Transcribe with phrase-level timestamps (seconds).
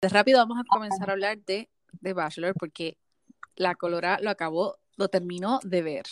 [0.00, 1.68] De rápido vamos a comenzar a hablar de,
[2.00, 2.96] de Bachelor porque
[3.56, 6.04] la Colora lo acabó, lo terminó de ver.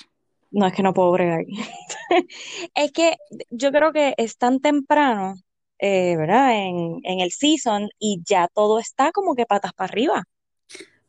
[0.50, 1.44] No, es que no puedo bregar.
[2.74, 3.16] Es que
[3.50, 5.34] yo creo que es tan temprano,
[5.78, 6.54] eh, ¿verdad?
[6.54, 10.24] En, en el season y ya todo está como que patas para arriba.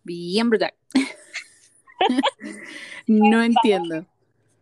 [0.03, 0.73] Bien brutal.
[3.07, 4.05] no entiendo.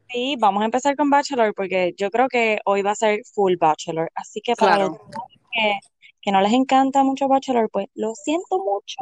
[0.09, 3.55] Sí, vamos a empezar con Bachelor porque yo creo que hoy va a ser full
[3.57, 4.09] Bachelor.
[4.15, 5.01] Así que para Claro.
[5.51, 5.79] que,
[6.25, 8.97] que no les encanta mucho Bachelor, pues lo siento mucho.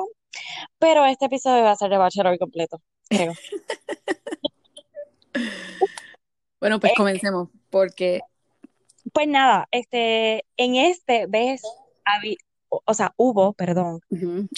[0.77, 3.33] Pero este episodio va a ser de Bachelor completo, creo.
[6.59, 8.21] Bueno, pues comencemos porque
[9.11, 11.61] pues nada, este, en este, ves,
[12.69, 13.99] o sea, hubo, perdón,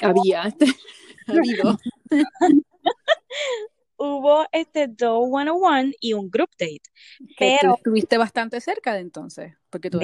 [0.01, 0.53] había, ha
[1.27, 1.77] habido.
[3.97, 6.83] hubo este Doe 101 y un group date.
[7.37, 9.99] Pero, estuviste bastante cerca de entonces, porque tú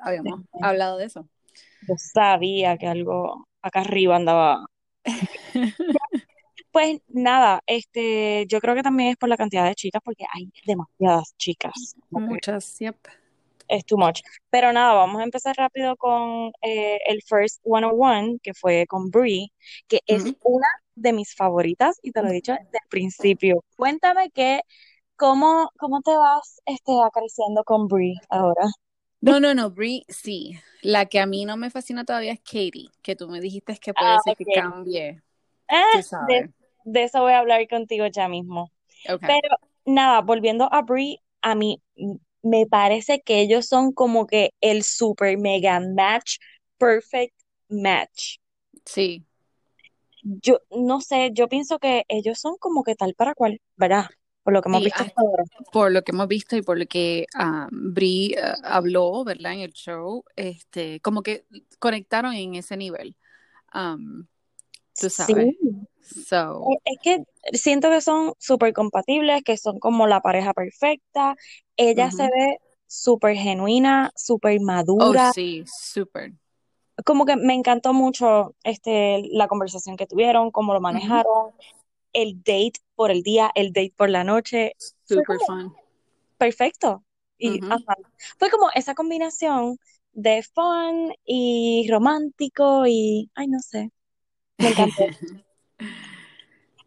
[0.00, 1.28] habíamos hablado de eso.
[1.88, 4.66] Yo sabía que algo acá arriba andaba.
[6.72, 10.50] Pues nada, este, yo creo que también es por la cantidad de chicas, porque hay
[10.64, 11.94] demasiadas chicas.
[12.08, 12.96] Muchas, yep.
[13.68, 14.22] es too much.
[14.48, 19.48] Pero nada, vamos a empezar rápido con eh, el First 101, que fue con Brie,
[19.86, 23.62] que es una de mis favoritas, y te lo he dicho desde el principio.
[23.76, 24.62] Cuéntame que,
[25.16, 28.64] ¿cómo, cómo te vas este, acariciando con Brie ahora?
[29.22, 30.58] No, no, no, Brie, sí.
[30.82, 33.94] La que a mí no me fascina todavía es Katie, que tú me dijiste que
[33.94, 35.22] puede Ah, ser que cambie,
[35.68, 35.84] Ah,
[36.18, 36.50] tú
[36.84, 38.70] de, eso voy a hablar contigo ya mismo.
[39.26, 39.48] Pero
[39.86, 41.82] nada, volviendo a Brie, a mí
[42.42, 46.38] me parece que ellos son como que el super mega match,
[46.78, 47.34] perfect
[47.68, 48.38] match.
[48.86, 49.26] Sí,
[50.24, 54.06] Yo no sé, yo pienso que ellos son como que tal para cual, ¿verdad?
[54.42, 55.44] Por lo que hemos sí, visto ah, hasta ahora.
[55.72, 57.26] por lo que hemos visto y por lo que
[57.70, 59.52] Brie ah, habló, ¿verdad?
[59.52, 61.44] En el show, este, como que
[61.78, 63.16] conectaron en ese nivel,
[63.74, 64.26] um,
[64.98, 65.54] tú sabes.
[65.60, 66.26] Sí.
[66.26, 67.24] So, Eh, Es que
[67.56, 71.36] siento que son súper compatibles, que son como la pareja perfecta.
[71.76, 72.58] Ella se ve
[72.88, 75.32] súper genuina, súper Oh, madura.
[75.32, 76.32] sí, súper.
[77.06, 81.52] Como que me encantó mucho este, la conversación que tuvieron, cómo lo manejaron,
[82.12, 84.74] el date por el día, el date por la noche.
[85.08, 85.74] Como fun.
[86.38, 87.04] perfecto.
[87.38, 87.96] Y ajá,
[88.38, 89.78] fue como esa combinación
[90.12, 93.90] de fun y romántico y, ay, no sé,
[94.58, 95.06] me encantó.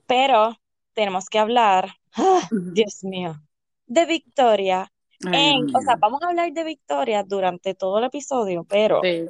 [0.07, 0.55] Pero
[0.93, 2.47] tenemos que hablar, ¡ah!
[2.51, 3.41] Dios mío,
[3.87, 4.91] de Victoria.
[5.25, 9.01] Ay, Dios En, o sea, vamos a hablar de Victoria durante todo el episodio, pero
[9.01, 9.25] Sí.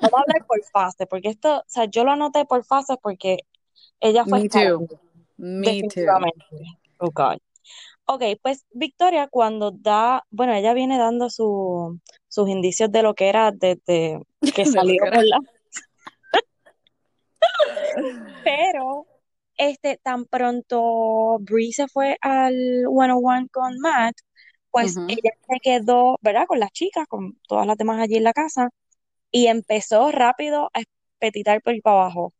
[0.00, 3.38] vamos a hablar por fases, porque esto, o sea, yo lo anoté por fases porque
[4.00, 4.48] ella fue Me
[5.42, 6.06] Me too.
[7.00, 7.38] Oh, God.
[8.06, 11.98] Ok, pues Victoria cuando da, bueno, ella viene dando su,
[12.28, 14.20] sus indicios de lo que era desde
[14.54, 15.02] que salió.
[18.44, 19.06] Pero,
[19.56, 22.54] este, tan pronto Bree se fue al
[22.88, 24.14] 101 con Matt,
[24.70, 26.46] pues ella se quedó, ¿verdad?
[26.46, 28.70] Con las chicas, con todas las demás allí en la casa,
[29.32, 32.32] y empezó rápido a espetitar por ir para abajo.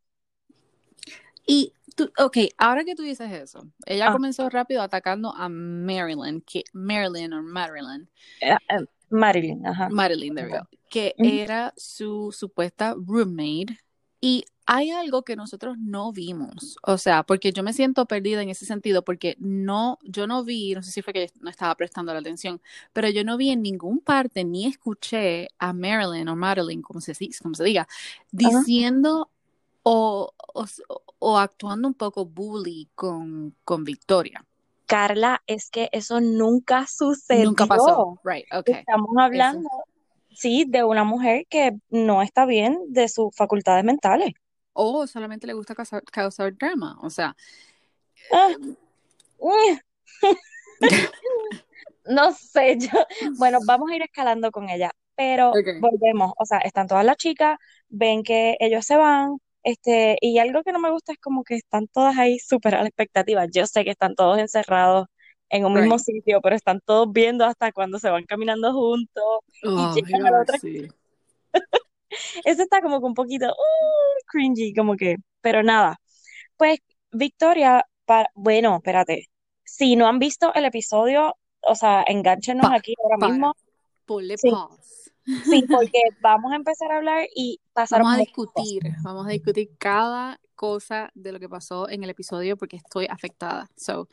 [1.47, 6.41] Y tú, ok, ahora que tú dices eso, ella Ah, comenzó rápido atacando a Marilyn,
[6.43, 8.09] que Marilyn o Marilyn,
[8.41, 9.89] eh, eh, Marilyn, ajá.
[9.91, 13.79] Marilyn, there we go, que era su supuesta roommate.
[14.25, 18.51] Y hay algo que nosotros no vimos, o sea, porque yo me siento perdida en
[18.51, 22.13] ese sentido, porque no, yo no vi, no sé si fue que no estaba prestando
[22.13, 26.83] la atención, pero yo no vi en ningún parte ni escuché a Marilyn o Marilyn,
[26.83, 27.89] como se, como se diga,
[28.31, 29.32] diciendo
[29.83, 30.65] o, o,
[31.19, 34.45] o actuando un poco bully con, con Victoria.
[34.87, 36.87] Carla, es que eso nunca
[37.29, 37.85] Nunca pasó.
[37.85, 38.21] sucedió.
[38.25, 38.69] Right, ok.
[38.69, 39.21] Estamos Eso.
[39.21, 39.69] hablando,
[40.31, 44.33] sí, de una mujer que no está bien de sus facultades mentales.
[44.75, 46.99] O solamente le gusta causar, causar drama.
[47.03, 47.35] O sea,
[48.33, 48.51] Ah,
[49.41, 49.79] eh,
[50.21, 50.31] mm.
[52.05, 52.89] No sé, yo,
[53.39, 57.59] bueno, vamos a ir escalando con ella, pero volvemos, o sea, están todas las chicas,
[57.89, 61.55] ven que ellos se van, este, y algo que no me gusta es como que
[61.57, 63.47] están todas ahí súper a la expectativa.
[63.53, 65.07] Yo sé que están todos encerrados
[65.51, 69.67] en un mismo sitio, pero están todos viendo hasta cuando se van caminando juntos y
[69.67, 70.59] Oh llegan al God, otro.
[70.59, 70.89] sí.
[72.45, 75.97] Eso está como que un poquito uh, cringy, como que, pero nada.
[76.57, 76.79] Pues
[77.13, 79.27] Victoria, pa- bueno, espérate,
[79.65, 83.55] si no han visto el episodio, o sea, enganchenos Pa, aquí ahora para, mismo.
[84.07, 85.02] ponle Sí, pause.
[85.25, 88.55] Sí, porque vamos a empezar a hablar y pasaron Vamos a cosas.
[88.65, 93.07] discutir, vamos a discutir cada cosa de lo que pasó en el episodio porque estoy
[93.09, 93.69] afectada.
[93.77, 94.09] So,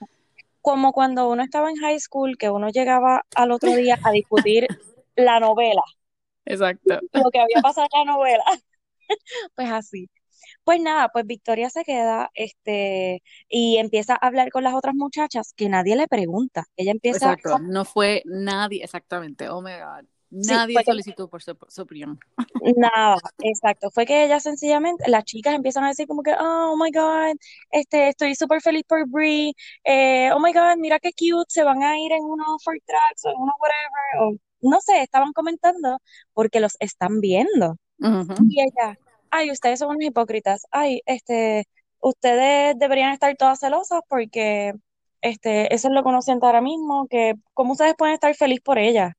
[0.61, 4.67] Como cuando uno estaba en high school, que uno llegaba al otro día a discutir
[5.15, 5.81] la novela,
[6.45, 6.99] exacto.
[7.13, 8.43] lo que había pasado en la novela,
[9.55, 10.09] pues así.
[10.63, 15.53] Pues nada, pues Victoria se queda, este, y empieza a hablar con las otras muchachas
[15.53, 16.65] que nadie le pregunta.
[16.75, 20.07] Ella empieza Exacto, no fue nadie, exactamente, oh my God.
[20.31, 22.19] Nadie que- solicitó por su, su opinión.
[22.77, 23.89] Nada, exacto.
[23.91, 27.35] Fue que ella sencillamente, las chicas empiezan a decir como que, oh, my God,
[27.71, 29.53] este, estoy súper feliz por Brie,
[29.83, 33.25] eh, oh my God, mira qué cute, se van a ir en unos four tracks
[33.25, 35.99] o en unos whatever, o no sé, estaban comentando
[36.33, 37.77] porque los están viendo.
[38.49, 38.97] Y ella,
[39.31, 41.65] ay, ustedes son unos hipócritas, ay, este,
[41.99, 44.73] ustedes deberían estar todas celosas porque,
[45.21, 48.59] este, eso es lo que uno siente ahora mismo, que cómo ustedes pueden estar feliz
[48.61, 49.13] por ella.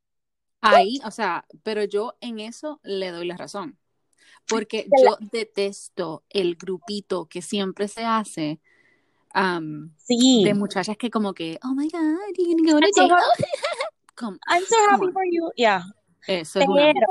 [0.61, 3.79] Ahí, o sea, pero yo en eso le doy la razón.
[4.49, 8.61] Porque yo detesto el grupito que siempre se hace
[9.33, 10.43] am, Sí.
[10.45, 12.01] de muchachas que como que, oh my God,
[12.37, 13.01] you're gonna go date.
[13.13, 13.45] happy,
[14.17, 15.51] Come- I'm so happy for you.
[15.57, 15.83] Yeah.
[16.27, 16.93] Eso es una...
[16.93, 17.07] Pero,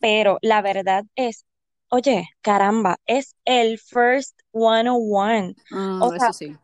[0.00, 1.46] pero la verdad es,
[1.88, 5.54] oye, caramba, es el first 101.
[5.70, 6.56] Mm, O sea, eso sí.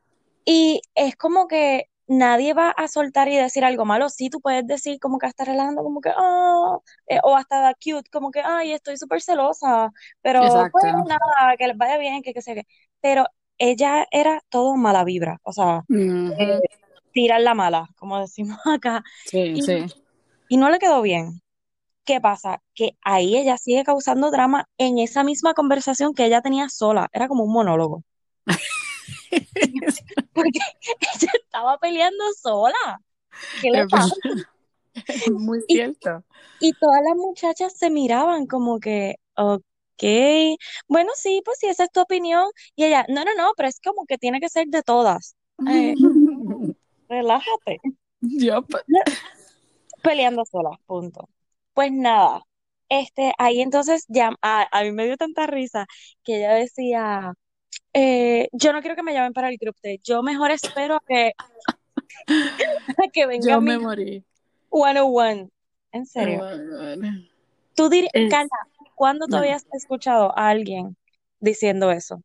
[0.45, 4.09] y es como que nadie va a soltar y decir algo malo.
[4.09, 6.11] Sí, tú puedes decir como que hasta relajando, como que,
[7.09, 9.91] eh, o hasta da cute, como que, ay, estoy súper celosa,
[10.23, 12.65] pero pues nada, que les vaya bien, que qué sé qué.
[13.01, 13.27] Pero
[13.59, 15.85] ella era todo mala vibra, o sea,
[16.39, 16.61] eh,
[17.13, 19.05] tirar la mala, como decimos acá.
[19.25, 19.87] Sí, Y, sí.
[20.49, 21.43] y no le quedó bien.
[22.05, 22.63] ¿Qué pasa?
[22.75, 27.09] Que ahí ella sigue causando drama en esa misma conversación que ella tenía sola.
[27.13, 28.03] Era como un monólogo.
[30.39, 30.59] Porque
[31.23, 33.01] ella estaba peleando sola.
[33.61, 34.15] ¿Qué le pasa?
[35.07, 36.25] Es muy cierto.
[36.61, 40.03] y todas las muchachas se miraban como que, ok,
[40.89, 42.49] bueno, sí, pues si esa es tu opinión.
[42.75, 45.37] Y ella, no, no, no, pero es como que tiene que ser de todas.
[45.69, 45.95] Eh,
[47.09, 47.81] relájate.
[48.21, 48.75] Yup.
[50.03, 51.29] Peleando sola, punto.
[51.75, 52.43] Pues nada,
[52.89, 55.87] este, ahí entonces ya, a, a mí me dio tanta risa
[56.25, 57.35] que ella decía,
[57.93, 61.03] eh, yo no quiero que me llamen para el group date, yo mejor espero a
[61.07, 61.33] que,
[62.27, 64.25] a que venga Yo mi me morí.
[64.71, 65.51] 101.
[65.93, 66.45] En serio.
[67.75, 68.49] Tú dirías, Es- Carla,
[68.95, 69.39] ¿cuándo tú no.
[69.39, 70.97] habías escuchado a alguien
[71.41, 72.23] diciendo eso?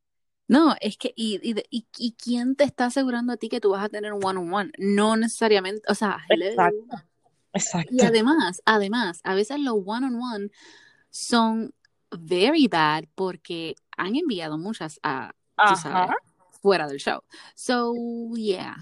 [0.47, 3.69] No, es que, y, y, y, y quién te está asegurando a ti que tú
[3.69, 4.71] vas a tener un one-on-one?
[4.77, 6.45] No necesariamente, o sea, hello.
[6.51, 6.97] Exacto,
[7.93, 8.05] Y exacto.
[8.05, 10.49] además, además, a veces los one-on-one
[11.11, 11.73] son
[12.19, 15.33] very bad porque han enviado muchas a,
[15.67, 16.09] tú sabes,
[16.61, 17.21] fuera del show.
[17.55, 17.93] So,
[18.35, 18.75] yeah.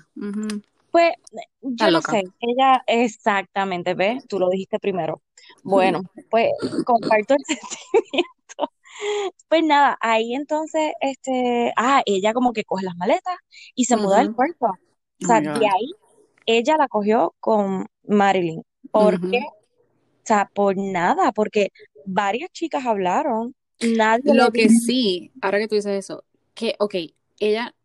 [0.92, 1.14] Pues
[1.62, 2.12] yo loca.
[2.12, 4.26] sé, ella exactamente, ¿ves?
[4.28, 5.22] Tú lo dijiste primero.
[5.64, 6.50] Bueno, pues
[6.86, 8.72] comparto el sentimiento.
[9.48, 13.36] Pues nada, ahí entonces, este, ah, ella como que coge las maletas
[13.76, 14.36] y se muda del Ujú.
[14.36, 14.66] puerto.
[14.68, 14.76] O
[15.24, 15.62] Oh sea, de God.
[15.68, 15.92] ahí
[16.46, 18.64] ella la cogió con Marilyn.
[18.92, 19.40] ¿Por qué?
[19.40, 21.70] O sea, por nada, porque
[22.06, 26.96] varias chicas hablaron, nadie Lo que sí, ahora que tú dices eso, que, ok,
[27.40, 27.76] ella,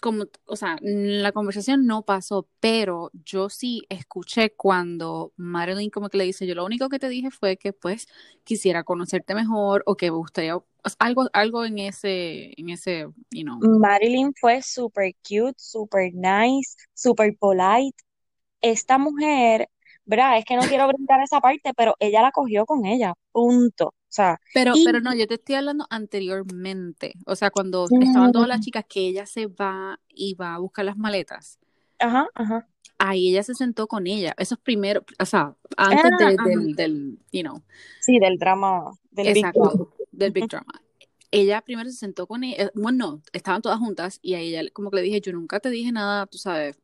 [0.00, 6.18] como, o sea, la conversación no pasó, pero yo sí escuché cuando Marilyn como que
[6.18, 8.06] le dice, yo lo único que te dije fue que pues
[8.44, 10.58] quisiera conocerte mejor o que me gustaría,
[10.98, 13.58] algo, algo en ese, en ese, you know.
[13.60, 17.96] Marilyn fue super cute, super nice, super polite.
[18.60, 19.68] Esta mujer,
[20.06, 20.38] ¿verdad?
[20.38, 23.88] Es que no quiero brindar esa parte, pero ella la cogió con ella, punto.
[23.88, 28.32] O sea, Pero, y pero no, yo te estoy hablando anteriormente, o sea, cuando estaban
[28.32, 31.58] todas las chicas que ella se va y va a buscar las maletas.
[31.98, 32.68] ajá, ajá.
[32.98, 34.34] ahí ella se sentó con ella.
[34.38, 36.44] Eso es primero, o sea, antes Ah, de- ajá.
[36.50, 37.62] del, del, you know,
[37.98, 39.72] Sí, del drama, del Big Drama.
[39.74, 40.48] exacto, del Big.
[40.48, 40.82] Drama.
[41.30, 44.90] Ella primero se sentó con ella, bueno, no, estaban todas juntas y a ella como
[44.90, 46.78] que le dije, yo nunca te dije nada, tú sabes,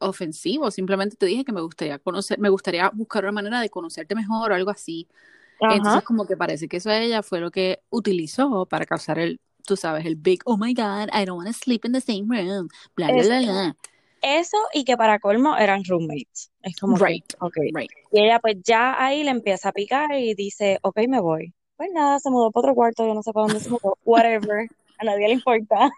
[0.00, 4.14] ofensivo, simplemente te dije que me gustaría conocer, me gustaría buscar una manera de conocerte
[4.14, 5.08] mejor o algo así.
[5.60, 6.02] Entonces Ajá.
[6.02, 9.76] como que parece que eso a ella fue lo que utilizó para causar el, tú
[9.76, 12.68] sabes, el big, oh my God, I don't want to sleep in the same room,
[12.94, 13.76] bla, bla, bla, bla.
[14.22, 16.50] eso y que para colmo eran roommates.
[16.62, 17.56] Es como que, Right, ok.
[17.74, 17.90] right.
[18.12, 21.52] Y ella pues ya ahí le empieza a picar y dice, ok, me voy.
[21.76, 24.68] Pues nada, se mudó para otro cuarto, yo no sé para dónde se mudó, whatever,
[24.98, 25.90] a nadie le importa.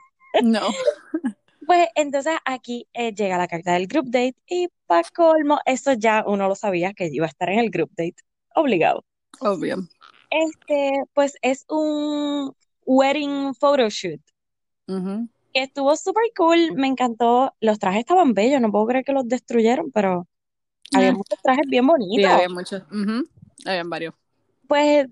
[0.43, 0.61] No.
[1.69, 6.25] Pues entonces aquí eh, llega la carta del group date y para colmo, eso ya
[6.27, 8.17] uno lo sabía que iba a estar en el group date,
[8.55, 9.05] obligado.
[9.41, 9.87] Obvio.
[10.31, 12.55] Este, pues es un
[12.87, 14.19] wedding photoshoot
[14.89, 15.29] Ujú.
[15.53, 19.29] que estuvo súper cool, me encantó, los trajes estaban bellos, no puedo creer que los
[19.29, 20.27] destruyeron, pero
[20.95, 22.33] había Eh, muchos trajes bien sí, bonitos.
[22.33, 22.83] había muchos.
[22.91, 23.29] Ujú.
[23.67, 24.15] Habían varios.
[24.67, 25.07] Pues,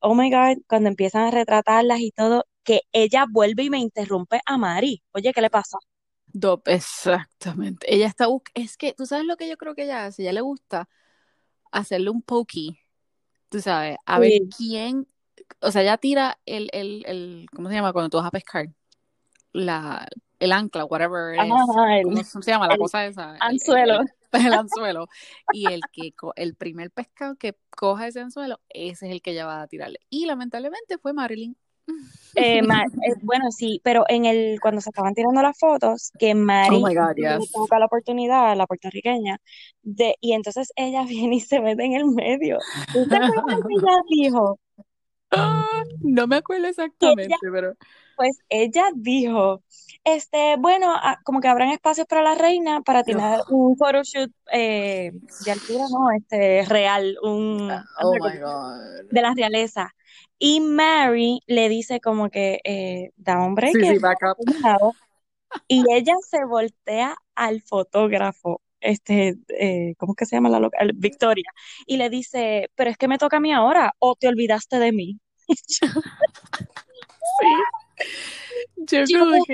[0.00, 4.40] oh my God, cuando empiezan a retratarlas y todo, que ella vuelve y me interrumpe
[4.46, 5.02] a Mari.
[5.12, 5.78] Oye, ¿qué le pasa?
[6.26, 7.92] Dop, exactamente.
[7.92, 10.32] Ella está bus- es que tú sabes lo que yo creo que ella hace, ella
[10.32, 10.88] le gusta
[11.70, 12.78] hacerle un pokey,
[13.48, 15.06] tú sabes, a ver quién,
[15.60, 17.92] o sea, ella tira el, el, el, ¿cómo se llama?
[17.92, 18.68] Cuando tú vas a pescar,
[19.52, 20.06] la,
[20.38, 21.40] el ancla, whatever el-
[22.04, 23.36] ¿Cómo se llama la cosa esa?
[23.36, 24.00] El- el- anzuelo.
[24.32, 25.08] El, el anzuelo.
[25.52, 29.32] Y el que co- el primer pescado que coja ese anzuelo, ese es el que
[29.32, 29.98] ella va a tirarle.
[30.10, 31.56] Y lamentablemente fue Marilyn.
[32.34, 36.34] Eh, Ma- eh, bueno, sí, pero en el, cuando se estaban tirando las fotos, que
[36.34, 37.52] Mari Oh God, yes.
[37.78, 39.38] la oportunidad, la puertorriqueña,
[39.82, 42.58] de, y entonces ella viene y se mete en el medio.
[42.92, 44.58] ¿Tú te acuerdas que ella dijo?
[45.30, 47.74] Ah, no me acuerdo exactamente, pero
[48.16, 49.62] Pues ella dijo,
[50.04, 55.12] este, bueno, ah, como que habrán espacios para la reina para tener un photoshoot eh,
[55.40, 57.70] de altura, no, este, real, un,
[58.02, 59.06] oh my God.
[59.10, 59.94] de la realeza.
[60.44, 64.00] Y Mary le dice como que, eh, da un break, Sí, que sí.
[65.68, 70.78] Y ella se voltea al fotógrafo, este, eh, ¿cómo es que se llama la loca?
[70.96, 71.44] Victoria,
[71.86, 74.90] y le dice, pero es que me toca a mí ahora, o te olvidaste de
[74.90, 75.20] mí.
[78.90, 79.44] Yo Yo no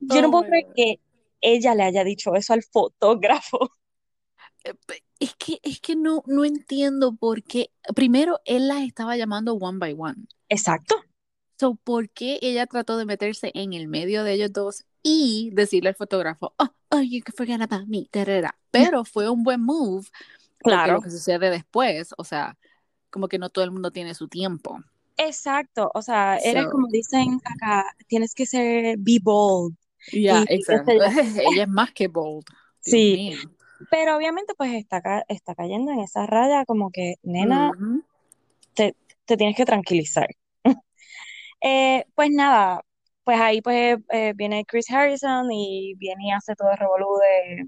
[0.00, 0.74] Yo Oh puedo creer God.
[0.74, 1.00] que
[1.40, 3.70] ella le haya dicho eso al fotógrafo.
[4.66, 7.70] Eh, es que, es que no, no entiendo por qué.
[7.94, 10.26] Primero, él las estaba llamando one by one.
[10.48, 10.96] Exacto.
[11.58, 15.88] So, ¿por qué ella trató de meterse en el medio de ellos dos y decirle
[15.90, 18.58] al fotógrafo, oh, oh, you can forget about me, tarara"?
[18.70, 20.06] Pero fue un buen move,
[20.58, 20.94] Claro.
[20.94, 22.58] lo que sucede después, o sea,
[23.10, 24.78] como que no todo el mundo tiene su tiempo.
[25.16, 25.90] Exacto.
[25.94, 29.74] O sea, eres So, como dicen acá, tienes que ser be bold.
[30.12, 30.92] yeah, exacto.
[31.54, 32.44] Ella es más que bold.
[32.80, 33.34] Sí.
[33.90, 37.72] Pero obviamente pues está, ca- está cayendo en esa raya como que, nena,
[38.74, 40.28] te, te tienes que tranquilizar.
[41.62, 42.82] Eh, pues nada,
[43.24, 47.66] pues ahí pues eh, viene Chris Harrison y viene y hace todo el revolú de,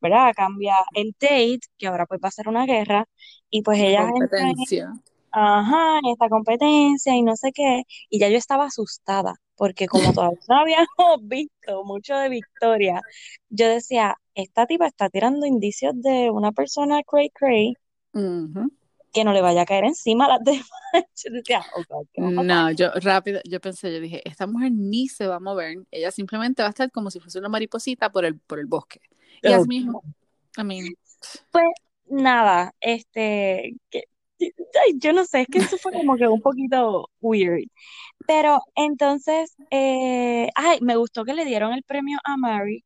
[0.00, 0.32] ¿verdad?
[0.36, 3.06] Cambia el date, que ahora pues va a ser una guerra,
[3.50, 4.92] y pues en, competencia.
[5.32, 10.12] ajá, en esta competencia y no sé qué, y ya yo estaba asustada, porque como
[10.14, 10.88] todavía no habíamos
[11.28, 13.02] visto mucho de Victoria,
[13.50, 17.74] yo decía, esta tipa está tirando indicios de una persona cray cray
[19.12, 20.64] que no le vaya a caer encima a las demás.
[20.94, 22.44] Yo decía, oh God, ¿qué va a pasar?
[22.46, 26.10] No, yo rápido, yo pensé, yo dije, esta mujer ni se va a mover, ella
[26.10, 29.00] simplemente va a estar como si fuese una mariposita por el, por el bosque.
[29.42, 30.02] Y así mismo,
[30.56, 30.86] I mean,
[31.50, 31.66] Pues
[32.06, 34.04] nada, este, que-
[34.96, 37.64] yo no sé, es que eso fue como que un poquito weird.
[38.26, 42.84] Pero entonces, eh, ay, me gustó que le dieron el premio a Mary.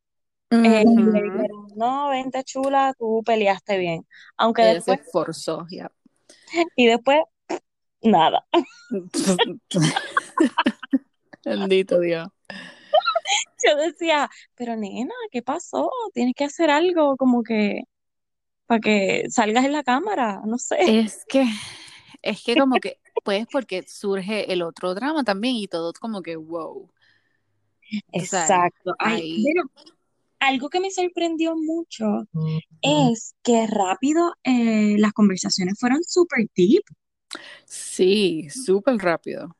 [0.63, 4.07] Eh, le ujú, dijeron, no, vente chula, tú peleaste bien.
[4.37, 5.91] Aunque se después, esforzó, ya.
[6.75, 7.21] y después,
[8.01, 8.45] nada.
[11.43, 12.27] Bendito Dios.
[13.65, 15.89] Yo decía, pero nena, ¿qué pasó?
[16.13, 17.81] Tienes que hacer algo como que
[18.67, 20.77] para que salgas en la cámara, no sé.
[20.79, 21.45] Es que,
[22.21, 26.35] es que como que, pues porque surge el otro drama también y todo como que,
[26.35, 26.91] wow,
[28.11, 28.95] Exacto.
[28.99, 29.63] Ay, ahí, bueno,
[30.39, 32.05] algo que me sorprendió mucho
[32.81, 36.83] es que rápido eh, las conversaciones fueron súper deep.
[37.65, 39.55] sí, súper rápido.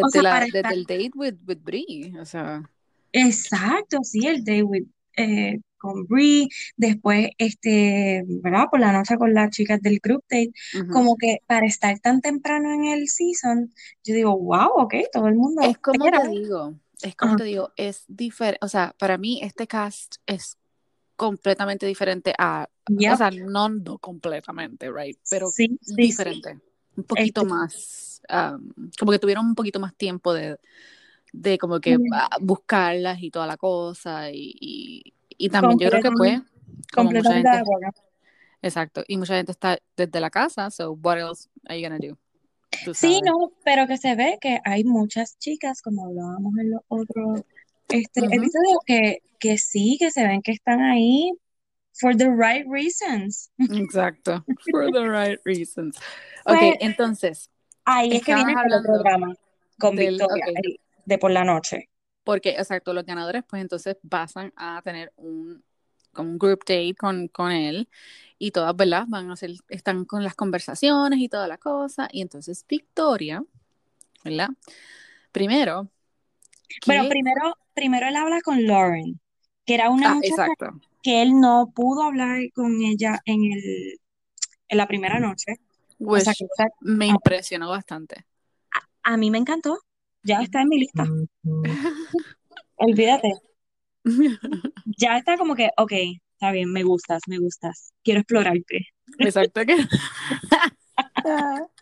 [0.00, 0.72] O Desde sea, la, desde estar.
[0.72, 2.70] el date with, with Brie, o sea,
[3.12, 4.86] Exacto, sí, el day with,
[5.16, 8.66] eh, con Brie, después, este, ¿verdad?
[8.70, 10.52] Por la noche con las chicas del group date.
[10.92, 13.72] Como que para estar tan temprano en el season,
[14.04, 15.62] yo digo, wow, ok, todo el mundo.
[15.62, 19.40] Es como Pero, te digo, es como te digo, es diferente, o sea, para mí
[19.42, 20.56] este cast es
[21.16, 25.94] completamente diferente a, o yep, sea, no, no completamente, right, pero sí, sí, sí.
[25.96, 26.58] diferente,
[26.96, 30.58] un poquito Este, más, um, como que tuvieron un poquito más tiempo de,
[31.32, 31.98] de como que
[32.40, 36.40] buscarlas y toda la cosa y, y, y también yo creo que pues,
[36.92, 37.62] como mucha gente,
[38.60, 42.18] exacto, y mucha gente está desde la casa, so what else are you gonna do?
[42.92, 47.42] Sí, no, pero que se ve que hay muchas chicas, como hablábamos en los otros
[47.88, 48.32] este, Ujú.
[48.34, 51.32] episodios, que, que sí, que se ven que están ahí
[51.94, 53.50] for the right reasons.
[53.58, 55.96] Exacto, for the right reasons.
[56.44, 57.50] Ok, Pues entonces,
[57.84, 59.34] ahí es que viene el drama
[59.78, 61.88] con del, Victoria, ok, el de por la noche.
[62.28, 65.64] Porque exacto, los ganadores pues entonces pasan a tener un,
[66.14, 67.88] un group date con, con él
[68.38, 69.06] y todas, ¿verdad?
[69.08, 73.42] Van a hacer, están con las conversaciones y toda la cosa y entonces Victoria,
[74.24, 74.50] ¿verdad?
[75.32, 75.88] Primero,
[76.84, 79.18] Bueno, que, primero, primero él habla con Lauren,
[79.64, 84.00] que era una ah, muchacha exacto, que él no pudo hablar con ella en el,
[84.68, 85.60] en la primera noche.
[86.04, 88.26] O sea which que me a, impresionó bastante.
[89.02, 89.78] a mí me encantó.
[90.22, 91.06] Ya está en mi lista.
[92.76, 93.32] Olvídate.
[94.96, 95.92] Ya está como que, ok,
[96.32, 97.92] está bien, me gustas, me gustas.
[98.02, 98.86] Quiero explorarte.
[99.18, 99.76] Exacto que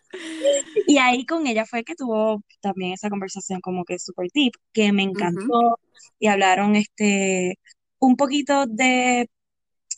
[0.87, 4.91] Y ahí con ella fue que tuvo también esa conversación como que super deep, que
[4.91, 5.79] me encantó.
[6.19, 7.59] Y hablaron este
[7.99, 9.29] un poquito de,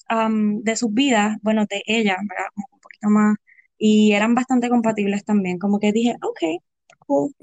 [0.10, 2.46] um, de sus vidas, bueno, de ella, ¿verdad?
[2.54, 3.36] Como un poquito más.
[3.78, 5.60] Y eran bastante compatibles también.
[5.60, 6.62] Como que dije, ok,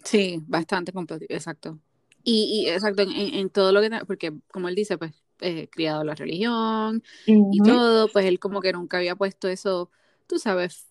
[0.05, 1.79] Sí, bastante compatibles, exacto.
[2.23, 6.03] Y, y exacto, en, en, todo lo que, porque como él dice, pues, eh, criado
[6.03, 9.91] la religión y todo, pues él como que nunca había puesto eso,
[10.27, 10.87] tú sabes,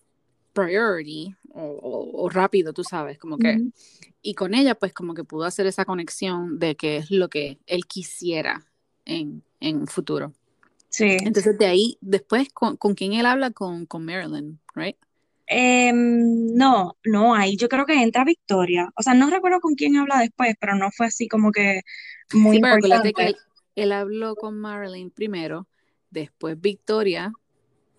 [0.52, 3.60] priority o, o, rápido, tú sabes, como que,
[4.22, 7.58] y con ella pues como que pudo hacer esa conexión de que es lo que
[7.66, 8.66] él quisiera
[9.04, 10.32] en, en futuro.
[10.88, 11.16] Sí.
[11.20, 13.50] Entonces de ahí, después, ¿con, con quién él habla?
[13.50, 14.96] Con, con Marilyn, ¿right?
[15.48, 18.90] Eh, no, no, ahí yo creo que entra Victoria.
[18.96, 21.82] O sea, no recuerdo con quién habla después, pero no fue así como que
[22.32, 23.12] muy sí, importante.
[23.12, 23.36] que él,
[23.76, 25.68] él, habló con Marilyn primero,
[26.10, 27.32] después Victoria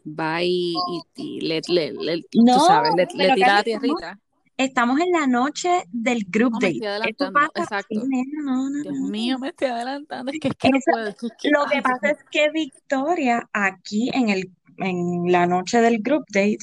[0.08, 4.20] va y, y, y le, le, le, no, tú sabes, le, le tira la tierrita.
[4.58, 7.16] Estamos en la noche del group no, date.
[7.56, 8.01] Exacto.
[8.01, 10.32] Sí, no, no, Dios mío, me estoy adelantando.
[10.32, 11.10] Es que, es que no puedo.
[11.10, 16.01] Es que, lo que pasa es que Victoria, aquí en el en la noche del
[16.01, 16.60] group date,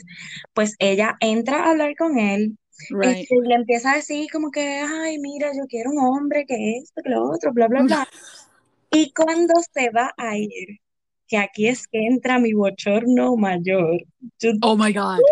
[0.53, 2.57] pues ella entra a hablar con él
[2.91, 3.21] right.
[3.21, 6.79] este, y le empieza a decir como que, ay, mira, yo quiero un hombre que
[6.79, 8.09] esto, que lo otro, bla, bla, bla.
[8.91, 10.81] y cuando se va a ir,
[11.27, 14.01] que aquí es que entra mi bochorno mayor.
[14.41, 15.21] Yo, oh my God.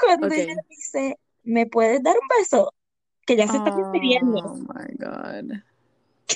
[0.00, 0.42] Cuando Okay.
[0.42, 2.74] ella dice, ¿me puedes dar un beso?
[3.26, 4.54] Que ya se está Oh refiriendo.
[4.56, 5.62] my God.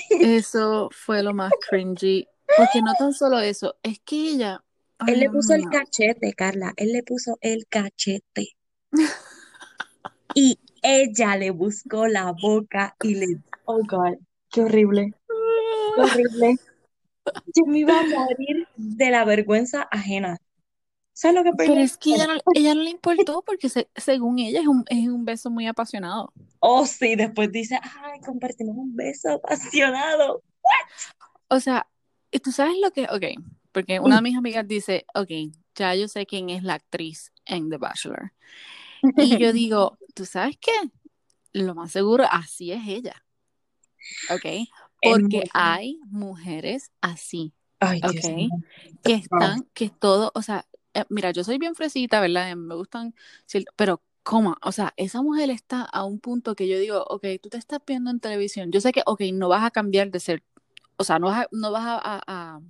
[0.09, 2.25] Eso fue lo más cringy.
[2.57, 4.63] Porque no tan solo eso, es que ella.
[4.99, 6.73] Ay, Él le puso el cachete, Carla.
[6.77, 8.49] Él le puso el cachete.
[10.35, 13.41] Y ella le buscó la boca y le...
[13.65, 14.17] Oh, God.
[14.51, 15.13] Qué horrible.
[15.95, 16.55] Qué horrible.
[17.55, 20.37] Yo me iba a morir de la vergüenza ajena.
[21.13, 24.39] ¿Sabes lo que Pero es que ella no, ella no le importó porque se- según
[24.39, 26.31] ella es un, es un beso muy apasionado.
[26.59, 27.15] Oh, sí.
[27.15, 30.43] Después dice, ay, compartimos un beso apasionado.
[31.49, 31.87] O sea,
[32.31, 35.29] ¿y tú sabes lo que, ok, porque una de mis amigas dice, ok,
[35.75, 38.33] ya yo sé quién es la actriz en The Bachelor.
[39.17, 40.71] Y yo digo, ¿tú sabes qué?
[41.53, 43.25] Lo más seguro, así es ella.
[44.27, 44.45] Ok,
[45.01, 48.63] porque hay mujeres así, Ay, Dios ok, mío.
[49.03, 52.55] que están, que todo, o sea, eh, mira, yo soy bien fresita, ¿verdad?
[52.55, 53.15] Me gustan,
[53.75, 54.55] pero ¿cómo?
[54.61, 57.79] O sea, esa mujer está a un punto que yo digo, ok, tú te estás
[57.87, 60.43] viendo en televisión, yo sé que, ok, no vas a cambiar de ser,
[60.97, 62.23] o sea, no vas a, no vas a, a-
[62.57, 62.61] a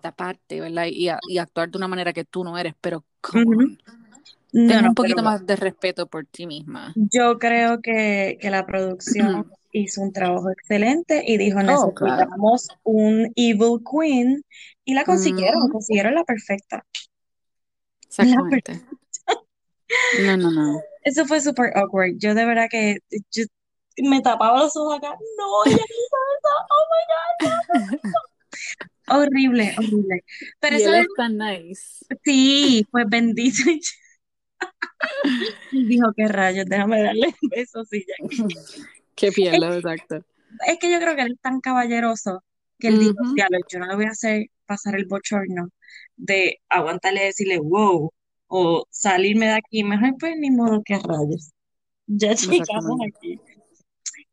[0.00, 0.86] taparte, ¿verdad?
[0.86, 3.60] Y, a- y actuar de una manera que tú no eres, pero come Ujú.
[3.60, 3.78] on,
[4.52, 6.92] No, ten no, un poquito más de respeto por ti misma.
[6.96, 12.14] yo creo que, que la producción hizo un trabajo excelente y dijo, Oh, claro.
[12.16, 14.42] necesitamos un evil queen
[14.84, 15.72] y la consiguieron, Ujú.
[15.72, 16.84] consiguieron la perfecta.
[18.08, 18.80] Exactamente.
[20.18, 20.80] No, no, no.
[21.04, 22.14] Eso fue súper awkward.
[22.18, 22.96] Yo de verdad que
[23.30, 23.44] yo
[23.98, 25.10] me tapaba los ojos acá.
[25.10, 26.52] No, no hizo eso.
[26.70, 28.02] Oh my God.
[28.04, 28.10] no.
[29.08, 30.24] Horrible, horrible.
[30.60, 32.04] Pero Y eso él es- tan nice.
[32.24, 33.62] sí, pues bendito.
[35.72, 38.14] Dijo, qué rayos, déjame darle besos y ya.
[39.14, 40.16] Qué pierdo, exacto.
[40.66, 42.42] Es que yo creo que él es tan caballeroso
[42.78, 43.34] que él dijo, Ujú.
[43.34, 45.68] diablo, yo no le voy a hacer pasar el bochorno
[46.16, 48.12] de aguantarle y decirle wow
[48.48, 49.84] o salirme de aquí.
[49.84, 51.52] Mejor pues ni modo que rayos.
[52.06, 53.40] Ya llegamos aquí.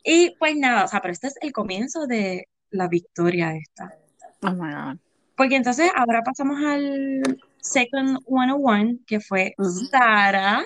[0.03, 3.93] Y pues nada, o sea, pero este es el comienzo de la victoria esta.
[4.43, 4.97] Oh my God.
[5.35, 9.55] Porque entonces ahora pasamos al Second 101, que fue.
[9.89, 10.65] Sara.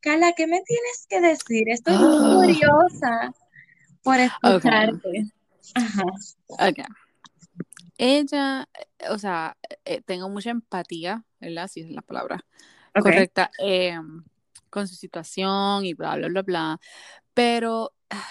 [0.00, 1.68] Carla, ¿qué me tienes que decir?
[1.68, 3.32] Estoy muy curiosa
[4.02, 5.26] por escucharte.
[5.74, 6.02] Ajá.
[6.48, 6.78] Ok.
[7.98, 8.66] Ella,
[9.10, 11.68] o sea, eh, tengo mucha empatía, ¿verdad?
[11.68, 12.42] Si es la palabra
[12.98, 13.98] correcta, eh,
[14.70, 16.80] con su situación y bla, bla, bla, bla.
[17.34, 18.24] Pero, ah,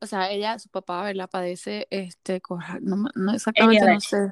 [0.00, 1.28] o sea, ella, su papá, ¿verdad?
[1.30, 2.40] Padece este,
[2.82, 4.30] no, no exactamente, no sé.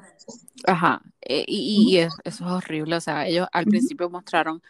[0.65, 1.01] Ajá.
[1.21, 2.95] eh, y, y- y es- eso es horrible.
[2.95, 3.71] O sea, ellos al Ujú.
[3.71, 4.61] principio mostraron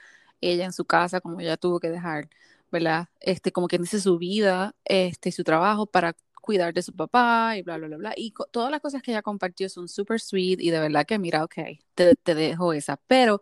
[0.41, 2.29] ella en su casa, como ella tuvo que dejar,
[2.71, 3.07] ¿verdad?
[3.19, 7.63] Este, como quien dice, su vida, este, su trabajo para cuidar de su papá y
[7.63, 8.13] bla, bla, bla, bla.
[8.15, 11.43] Y todas las cosas que ella compartió son súper sweet y de verdad que, mira,
[11.43, 11.55] ok,
[11.95, 12.97] te, te dejo esa.
[13.07, 13.41] Pero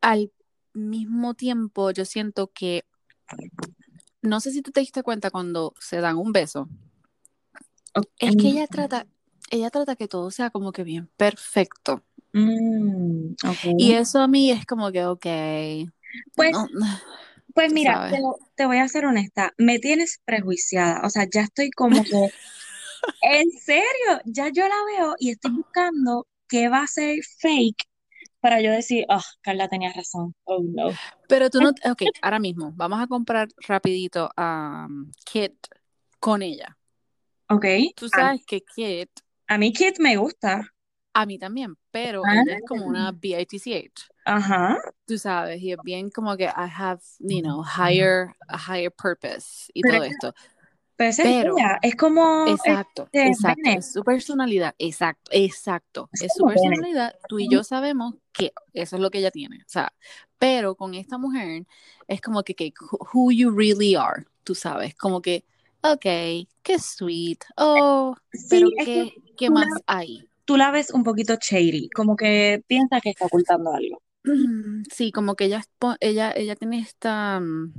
[0.00, 0.30] al
[0.74, 2.84] mismo tiempo, yo siento que,
[4.26, 6.68] no sé si tú te diste cuenta cuando se dan un beso,
[8.18, 9.06] es que ella trata,
[9.50, 12.02] ella trata que todo sea como que bien perfecto.
[12.32, 13.34] Mm.
[13.78, 15.26] Y eso a mí es como que, ok,
[16.34, 16.68] Pues, no,
[17.54, 18.20] pues mira, te,
[18.54, 22.30] te voy a ser honesta, me tienes prejuiciada, o sea, ya estoy como que,
[23.22, 27.84] en serio, ya yo la veo y estoy buscando qué va a ser fake
[28.40, 30.34] para yo decir, ah, Carla tenía razón.
[30.44, 30.90] Oh, no.
[31.28, 35.54] Pero tú no, ok, ahora mismo, vamos a comprar rapidito a um, Kit
[36.20, 36.76] con ella.
[37.48, 37.64] Ok.
[37.96, 39.10] Tú A, sabes que Kit,
[39.48, 40.72] a mí Kit me gusta.
[41.14, 44.08] a mí también, pero Ah, ella es como una BITCH.
[44.24, 44.76] ajá.
[45.06, 49.70] Tú sabes, y es bien como que I have, you know, higher, a higher purpose
[49.72, 50.34] y Pero todo que- esto.
[50.96, 53.78] Pero esa es Pero- ella, es como, Exacto, este, exacto, Bennett.
[53.80, 56.62] es su personalidad, exacto, exacto, Es es su Bennett.
[56.62, 59.92] personalidad, tú y yo sabemos que eso es lo que ella tiene, o sea,
[60.38, 61.66] pero con esta mujer
[62.08, 62.72] es como que, que
[63.12, 65.44] who you really are, tú sabes, como que,
[65.82, 66.02] ok,
[66.62, 70.28] qué sweet, oh, sí, pero qué, que qué más la, hay.
[70.46, 74.02] tú la ves un poquito shady, como que piensa que está ocultando algo.
[74.92, 75.62] Sí, como que ella,
[76.00, 77.74] ella, ella tiene esta, mm,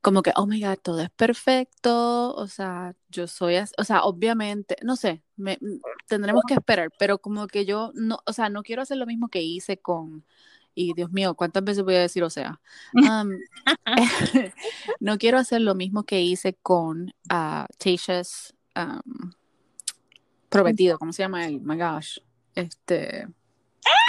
[0.00, 4.04] como que, oh my God, todo es perfecto, o sea, yo soy así, o sea,
[4.04, 8.48] obviamente, no sé, me, mm, tendremos que esperar, pero como que yo, no, o sea,
[8.48, 10.24] no quiero hacer lo mismo que hice con,
[10.74, 12.60] y Dios mío, ¿cuántas veces voy a decir, o sea?
[12.92, 13.30] Um,
[15.00, 19.32] no quiero hacer lo mismo que hice con uh, Tasha's um,
[20.48, 21.60] prometido, ¿cómo se llama él?
[21.60, 22.18] My gosh,
[22.54, 23.26] este,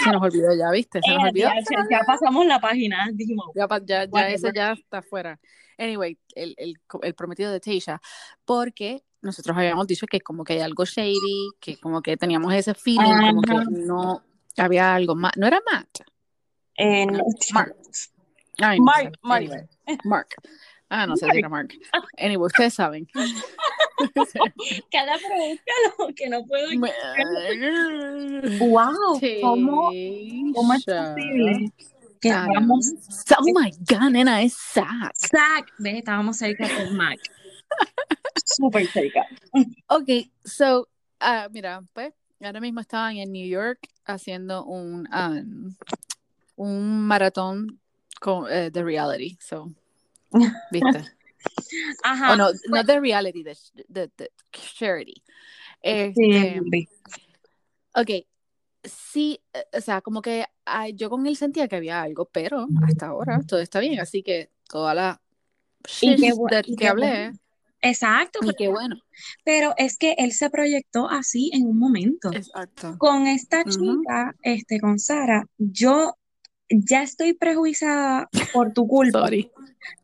[0.04, 1.00] se nos olvidó ya, ¿viste?
[1.04, 1.50] Se nos Eh, olvidó.
[1.72, 4.34] ya, ya pasamos la página, dijimos, Ya, ya, ya Whatever.
[4.36, 5.40] ese ya está fuera.
[5.78, 8.02] Anyway, el, el, el prometido de Tasha,
[8.46, 12.74] porque nosotros habíamos dicho que como que hay algo shady, que como que teníamos ese
[12.74, 13.66] feeling, como que Ajá.
[13.70, 14.24] no
[14.58, 15.34] había algo más.
[15.38, 16.00] No era Matt,
[16.78, 17.76] eh, no, no, Mark.
[18.60, 19.12] Ay, no Mark, sé.
[19.22, 19.44] Mark.
[19.44, 19.68] Anyway,
[20.04, 20.28] Mark.
[20.90, 21.74] Ah, no sé si era Mark.
[22.18, 23.08] Anyway, ustedes saben.
[24.92, 26.70] cada provócalo, que no puedo.
[28.60, 29.92] Wow, ¿cómo,
[30.54, 31.72] cómo es posible
[32.22, 32.94] que estábamos
[33.38, 35.16] Oh my God, nena, es Zack.
[35.16, 37.20] Zack, ve, estábamos cerca con Mac.
[38.46, 39.26] Súper cerca.
[39.88, 40.88] Ok, so,
[41.20, 45.76] ah, mira, pues ahora mismo estaban en New York haciendo un, um,
[46.56, 47.80] un maratón
[48.20, 49.72] con, eh, de reality, so,
[50.72, 51.04] ¿viste?
[52.04, 52.36] Ajá.
[52.36, 55.14] No, no de reality, de, de, de charity.
[55.14, 55.24] Sí,
[55.82, 56.62] Este,
[57.94, 58.10] ok,
[58.84, 60.46] sí, eh, o sea, como que
[60.96, 64.52] yo con él sentía que había algo, pero hasta ahora todo está bien, así que
[64.68, 65.22] toda la
[66.02, 66.34] Y qué
[66.66, 67.40] y que qué hablé, bueno.
[67.80, 68.96] Exacto, y qué bueno,
[69.44, 72.32] pero es que él se proyectó así en un momento.
[72.34, 72.98] exacto.
[72.98, 76.18] Con esta chica, este, con Sara, yo
[76.70, 79.52] ya estoy prejuiciada por tu culpa, Sorry,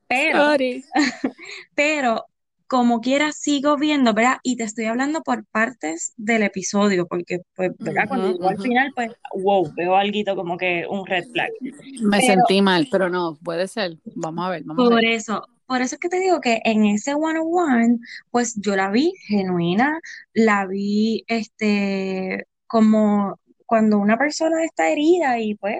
[0.08, 0.84] pero, sorry.
[1.76, 2.26] pero
[2.74, 4.38] como quiera sigo viendo, ¿verdad?
[4.42, 8.06] Y te estoy hablando por partes del episodio, porque, pues, ¿verdad?
[8.08, 11.52] Cuando llegó al final, pues, wow, veo algo como que un red flag.
[11.62, 13.98] Me Pero sentí mal, pero no, puede ser.
[14.16, 15.14] Vamos a ver, vamos a por ver.
[15.14, 18.00] eso, por eso es que te digo que en ese one-on-one,
[18.32, 20.00] pues yo la vi genuina,
[20.34, 25.78] la vi, este, como cuando una persona está herida y pues,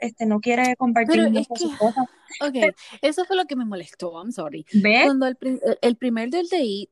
[0.00, 2.06] este, no quiere compartir es que, sus cosas.
[2.40, 4.66] ok, eso fue lo que me molestó, I'm sorry.
[4.72, 5.04] ¿Ves?
[5.04, 6.90] Cuando el, pri- el- primer del date,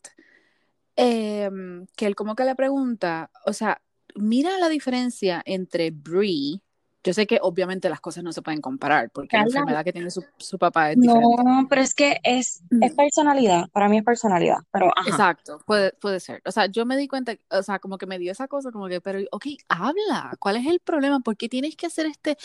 [0.96, 3.80] em, que él como que le pregunta, o sea,
[4.14, 6.60] mira la diferencia entre Brie,
[7.04, 9.92] yo sé que obviamente las cosas no se pueden comparar, porque la Carla, enfermedad que
[9.92, 11.42] tiene su, su papá es diferente.
[11.44, 15.08] no, pero es que es, es personalidad, para mí es personalidad, pero ajá.
[15.08, 16.42] Exacto, puede, puede ser.
[16.44, 18.88] O sea, yo me di cuenta, o sea, como que me dio esa cosa, como
[18.88, 21.20] que, pero, ok, habla, ¿cuál es el problema?
[21.20, 22.36] ¿Por qué tienes que hacer este,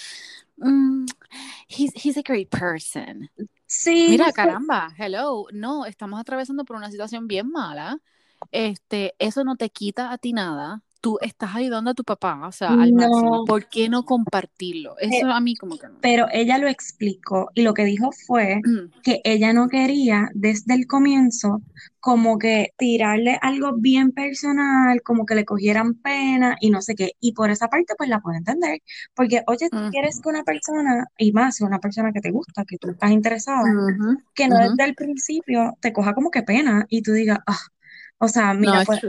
[0.57, 1.05] mm,
[1.67, 3.29] he's, he's a great person?
[3.65, 7.99] Sí, Mira, no sé, caramba, hello, no, estamos atravesando por una situación bien mala.
[8.51, 10.83] Este, eso no te quita a ti nada.
[11.03, 13.41] Tú estás ayudando a tu papá, o sea, al máximo.
[13.41, 14.95] ¿Por qué no compartirlo?
[14.99, 15.99] eh, Eso a mí como que no.
[16.01, 18.61] pero ella lo explicó y lo que dijo fue
[19.01, 21.61] que ella no quería desde el comienzo
[21.99, 27.11] como que tirarle algo bien personal, como que le cogieran pena y no sé qué.
[27.19, 28.81] Y por esa parte pues la puedo entender,
[29.15, 32.65] porque oye, tú Mm, quieres que una persona, y más una persona que te gusta,
[32.65, 36.85] que tú estás interesada, ujú, que no desde el principio te coja como que pena
[36.89, 37.59] y tú digas, ah,
[38.23, 39.01] o sea, No, mira, es pues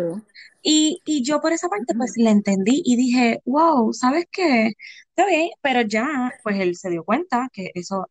[0.62, 4.72] y, y yo por esa parte pues le entendí y dije, wow, ¿sabes qué?
[5.10, 8.08] Está bien, pero ya pues él se dio cuenta que eso,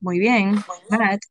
[0.00, 1.22] muy bien, Matt,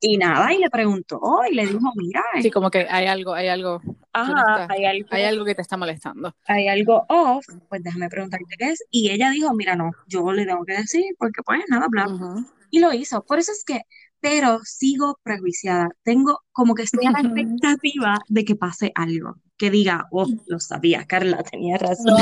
[0.00, 3.48] y nada, y le preguntó y le dijo, mira, Sí, como que hay algo, hay
[3.48, 3.80] algo,
[4.22, 6.34] tú no ajá, estás, hay algo, hay algo que te está molestando.
[6.46, 8.84] hay algo off, pues déjame preguntarte qué es.
[8.90, 12.44] Y ella dijo, mira, no, yo le tengo que decir porque pues nada, bla, Ujú.
[12.70, 13.24] y lo hizo.
[13.24, 13.82] Por eso es que,
[14.20, 15.88] pero sigo prejuiciada.
[16.02, 19.36] Tengo como que estoy a la expectativa de que pase algo.
[19.56, 22.16] Que diga, oh, lo sabía, Carla tenía razón.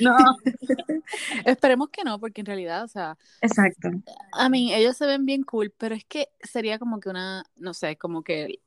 [0.00, 0.16] No,
[1.44, 3.88] Esperemos que no, porque en realidad, o sea, exacto.
[4.32, 7.74] a mí ellos se ven bien cool, pero es que sería como que una, no
[7.74, 8.60] sé, como que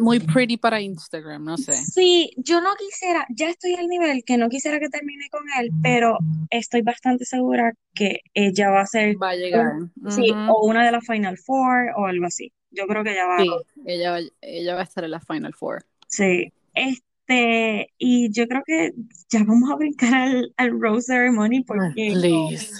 [0.00, 1.74] muy pretty para Instagram, no sé.
[1.74, 5.70] Sí, yo no quisiera, ya estoy al nivel que no quisiera que termine con él,
[5.82, 6.18] pero
[6.50, 9.72] estoy bastante segura que ella va a ser, Va a llegar.
[10.10, 12.52] sí, o una de las Final Four o algo así.
[12.70, 13.50] Yo creo que ella va Sí,
[13.86, 15.84] ella, ella va a estar en la Final Four.
[16.06, 18.92] Sí, este, y yo creo que
[19.28, 22.72] ya vamos a brincar al, al Rose Ceremony porque Please.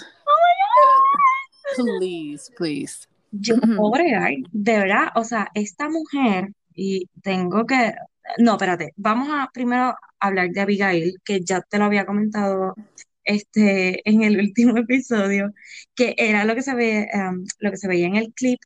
[1.75, 3.08] Please, please.
[3.31, 7.93] Yo puedo bregar, de verdad, o sea, esta mujer, y tengo que,
[8.37, 12.75] no, espérate, vamos a primero hablar de Abigail, que ya te lo había comentado
[13.23, 15.51] este, en el último episodio,
[15.95, 18.59] que era lo que se ve, um, lo que se veía en el clip,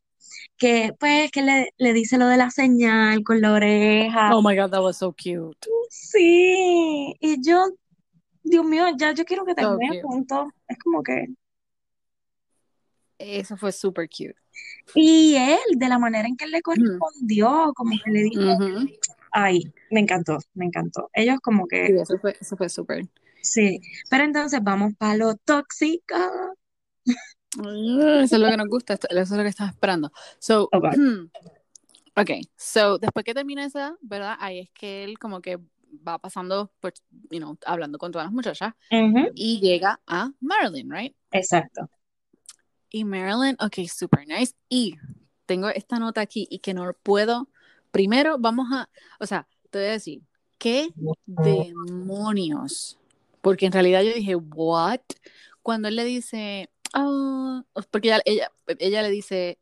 [0.57, 4.35] que pues que le, le dice lo de la señal con la oreja.
[4.35, 5.57] Oh my God, that was so cute.
[5.89, 7.65] Sí, y yo,
[8.43, 10.03] Dios mío, ya yo quiero que So terminen cute.
[10.03, 10.47] juntos.
[10.67, 11.27] Es como que.
[13.17, 14.35] Eso fue super cute.
[14.95, 18.41] Y él, de la manera en que él le correspondió, como que le dijo,
[19.31, 21.09] ay, me encantó, me encantó.
[21.13, 23.05] Ellos como Sí, que, eso fue, eso fue super.
[23.41, 23.81] sí.
[24.09, 26.15] Pero entonces vamos para lo tóxico.
[27.55, 30.11] Eso es lo que nos gusta, eso es lo que estaba esperando.
[30.39, 30.93] So, Oh, God.
[32.15, 34.35] ok, so después que termina esa, ¿verdad?
[34.39, 35.59] Ahí es que él como que
[36.07, 36.93] va pasando, por,
[37.29, 38.73] you know, hablando con todas las muchachas
[39.35, 41.15] y llega a Marilyn, right?
[41.31, 41.87] Exacto.
[42.95, 44.53] Y Marilyn, ok, super nice.
[44.69, 44.97] Y
[45.47, 47.49] tengo esta nota aquí y que no puedo.
[47.89, 48.87] Primero, vamos a,
[49.19, 50.21] o sea, te voy a decir,
[50.59, 50.89] ¿qué
[51.25, 52.99] demonios?
[53.41, 54.99] Porque en realidad yo dije, ¿what?
[55.63, 59.57] Cuando él le dice, ah, porque ella, ella, ella le dice,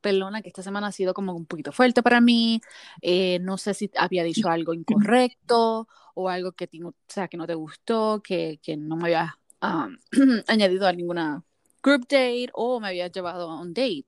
[0.00, 2.60] perdona, que esta semana ha sido como un poquito fuerte para mí,
[3.02, 7.46] eh, no sé si había dicho algo incorrecto o algo que, o sea, que no
[7.48, 9.96] te gustó, que, que no me habías um,
[10.46, 11.44] añadido a ninguna
[11.82, 14.06] group date o me habías llevado a un date.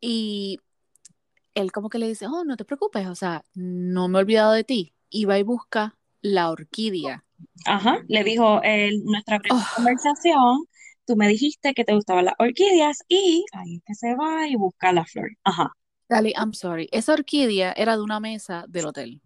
[0.00, 0.58] Y
[1.54, 4.52] él como que le dice, oh, no te preocupes, o sea, no me he olvidado
[4.52, 4.94] de ti.
[5.10, 7.24] Y va y busca la orquídea.
[7.66, 9.74] Ajá, le dijo en nuestra primera Oh.
[9.76, 10.64] conversación,
[11.06, 14.56] tú me dijiste que te gustaban las orquídeas y ahí es que se va y
[14.56, 15.30] busca la flor.
[15.44, 15.72] Ajá.
[16.08, 16.88] Dale, I'm sorry.
[16.92, 19.20] Esa orquídea era de una mesa del hotel.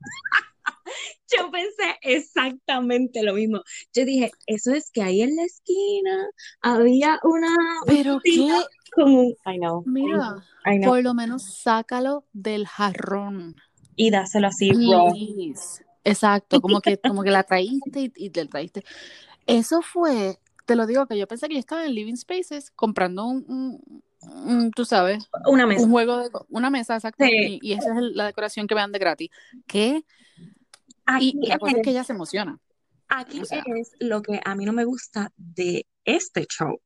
[1.37, 3.61] Yo pensé exactamente lo mismo.
[3.93, 6.29] Yo dije, eso es que ahí en la esquina
[6.61, 7.49] había una
[7.87, 8.49] Pero qué,
[8.95, 13.57] con un, I know, mira, I know, por lo menos sácalo del jarrón.
[13.97, 14.71] y dáselo así.
[14.73, 15.83] Please.
[16.05, 18.85] Exacto, como que, como que la traíste y, y te traíste.
[19.47, 23.27] Eso fue, te lo digo que yo pensé que yo estaba en Living Spaces comprando
[23.27, 25.85] un, un- tú sabes, Una mesa.
[25.85, 27.59] un juego de una mesa, exacto, Sí.
[27.63, 29.31] y, y esa es la decoración que me dan de gratis.
[29.67, 30.05] ¿Qué?
[31.07, 32.59] Aquí Y la cosa es que ella se emociona.
[33.09, 33.63] aquí o sea.
[33.67, 36.81] es lo que a mí no me gusta de este show.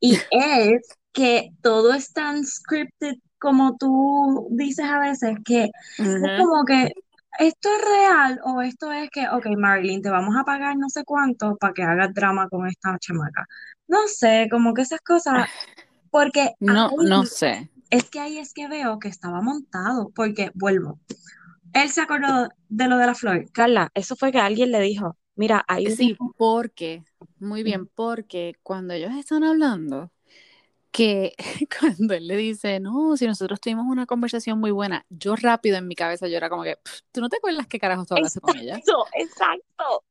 [0.00, 5.70] Y es que todo es tan scripted como tú dices a veces, que es
[6.38, 6.90] como que
[7.38, 11.04] esto es real o esto es que, ok, Marilyn, te vamos a pagar no sé
[11.04, 13.46] cuánto para que hagas drama con esta chamaca.
[13.88, 15.46] No sé, como que esas cosas,
[16.10, 17.70] porque No, ahí- no sé.
[17.90, 20.98] es que ahí es que veo que estaba montado, porque vuelvo.
[21.82, 23.50] Él se acordó de lo de la flor.
[23.52, 27.04] Carla, eso fue que alguien le dijo, mira, ahí Sí, porque,
[27.38, 30.10] muy bien, porque cuando ellos están hablando,
[30.90, 31.34] que
[31.80, 35.88] cuando él le dice, no, si nosotros tuvimos una conversación muy buena, yo rápido en
[35.88, 38.40] mi cabeza yo era como que, "Pff, ¿tú no te acuerdas qué carajos tú hablaste
[38.40, 38.76] con ella?
[38.76, 40.04] Exacto, exacto.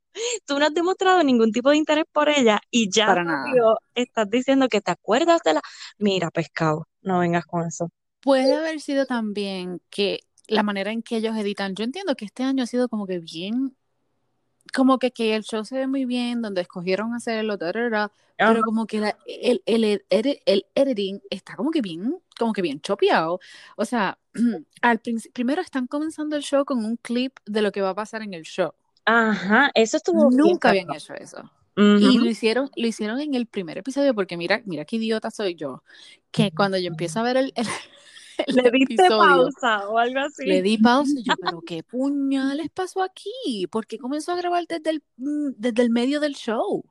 [0.45, 4.30] Tú no has demostrado ningún tipo de interés por ella y ya Para rápido estás
[4.30, 5.62] diciendo que te acuerdas de la...
[5.97, 7.89] Mira, pescado, no vengas con eso.
[8.21, 12.43] Puede haber sido también que la manera en que ellos editan, yo entiendo que este
[12.43, 13.75] año ha sido como que bien,
[14.73, 18.03] como que, que el show se ve muy bien, donde escogieron hacerlo, ta, ta, ta,
[18.03, 18.12] Ajá.
[18.53, 22.62] pero como que la- el, el, edi- el editing está como que bien, como que
[22.62, 23.39] bien chopeado.
[23.77, 24.17] O sea,
[24.81, 24.99] al
[25.34, 28.34] primero están comenzando el show con un clip de lo que va a pasar en
[28.34, 28.71] el show.
[29.05, 30.97] Ajá, eso estuvo bien Nunca habían cabrón.
[31.01, 31.51] hecho eso.
[31.77, 31.97] Ujú.
[31.99, 35.55] Y lo hicieron, lo hicieron en el primer episodio, porque mira, mira qué idiota soy
[35.55, 35.84] yo,
[36.31, 37.67] que cuando yo empiezo a ver el, el- el
[38.48, 40.45] Le diste pausa o algo así.
[40.45, 44.65] le di pausa y yo, pero qué puñales pasó aquí, ¿por qué comenzó a grabar
[44.67, 46.84] desde el, mm, desde el medio del show?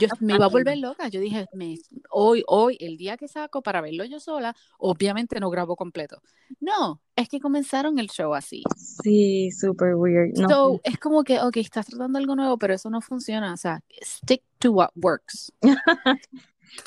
[0.00, 1.78] Yo me iba a volver loca, yo dije, me-
[2.10, 6.20] hoy, hoy, el día que saco para verlo yo sola, obviamente no grabo completo.
[6.60, 8.62] No, es que comenzaron el show así.
[8.76, 10.32] Sí, super weird.
[10.38, 10.48] No.
[10.48, 13.52] So, es como que, ok, estás tratando algo nuevo, pero eso no funciona.
[13.52, 15.52] O sea, stick to what works.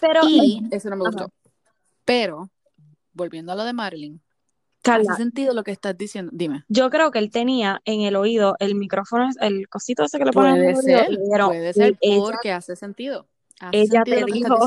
[0.02, 1.12] Pero, Y eso no me Ajá.
[1.12, 1.34] gustó.
[2.06, 2.50] Pero,
[3.19, 4.21] volviendo a lo de Marilyn,
[4.82, 6.32] Carla, hace sentido lo que estás diciendo.
[6.34, 6.63] Dime.
[6.69, 10.32] yo creo que él tenía en el oído el micrófono, el cosito ese que le
[10.32, 13.27] ponen en Puede el ser, dijeron, puede ser ella, porque hace sentido.
[13.60, 14.58] Hace ella sentido te dijo,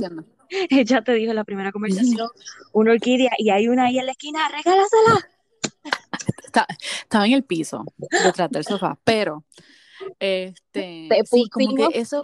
[0.71, 2.29] ella te dijo en la primera conversación,
[2.73, 5.29] una orquídea y hay una ahí en la esquina, regálasela.
[6.45, 6.67] Está-
[7.01, 7.85] estaba en el piso,
[8.25, 9.45] detrás del sofá, pero
[10.19, 12.23] este, sí, como que eso,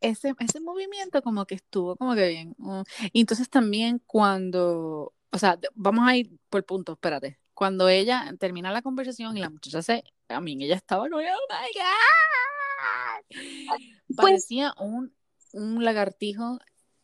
[0.00, 2.54] ese, ese movimiento como que estuvo como que bien.
[2.58, 2.82] mm.
[3.12, 7.38] Y entonces también cuando, o sea, vamos a ir por puntos, espérate.
[7.54, 11.20] Cuando ella termina la conversación y la muchacha se, a mí ella estaba como, oh
[11.20, 13.36] my God.
[13.68, 15.14] Pues, Parecía un,
[15.52, 16.58] un lagartijo.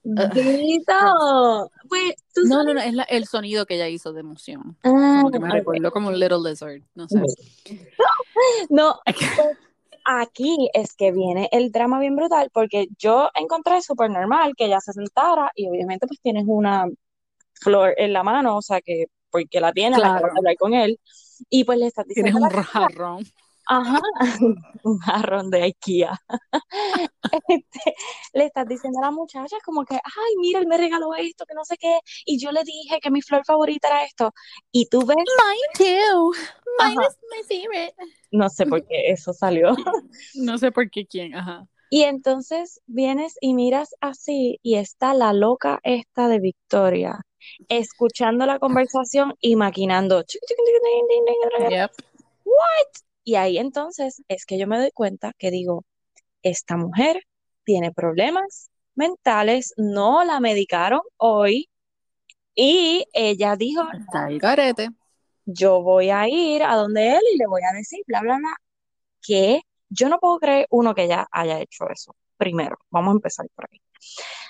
[0.04, 4.20] Ugh, Vito, pues, tú No, no, no, es la- el sonido que ella hizo de
[4.20, 4.76] emoción.
[4.82, 5.54] Ah, Como que me ok.
[5.54, 7.18] recordó como un Little Lizard, no sé.
[8.70, 9.56] No, pues
[10.04, 14.80] aquí es que viene el drama bien brutal porque yo encontré súper normal que ella
[14.80, 16.86] se sentara y obviamente pues tienes una
[17.62, 21.00] flor en la mano, o sea que porque la tienes, Claro, de hablar con él
[21.50, 23.24] y pues le estás tienes diciendo a un la jarrón.
[23.66, 24.00] ajá,
[24.84, 26.18] un jarrón de IKEA.
[27.48, 27.94] Este,
[28.34, 31.54] le estás diciendo a la muchacha como que, ay, mira, él me regaló esto, que
[31.54, 34.32] no sé qué, y yo le dije que mi flor favorita era esto,
[34.70, 36.32] y tú ves, Mine too.
[36.78, 37.94] Mine ajá, is my favorite.
[38.32, 39.74] no sé por qué eso salió.
[40.34, 41.66] No sé por qué quién, ajá.
[41.92, 47.20] Y entonces vienes y miras así y está la loca esta de Victoria,
[47.68, 50.24] escuchando la conversación y maquinando.
[51.68, 51.90] Yep.
[52.46, 53.02] What?
[53.24, 55.84] Y ahí entonces es que yo me doy cuenta que digo,
[56.42, 57.24] esta mujer
[57.62, 61.68] tiene problemas mentales, no la medicaron hoy
[62.54, 64.88] y ella dijo, Está el garete.
[65.44, 68.56] yo voy a ir a donde él y le voy a decir, bla, bla, bla,
[69.20, 69.60] que
[69.92, 72.14] yo no puedo creer, uno, que ella haya hecho eso.
[72.36, 73.80] Primero, vamos a empezar por ahí.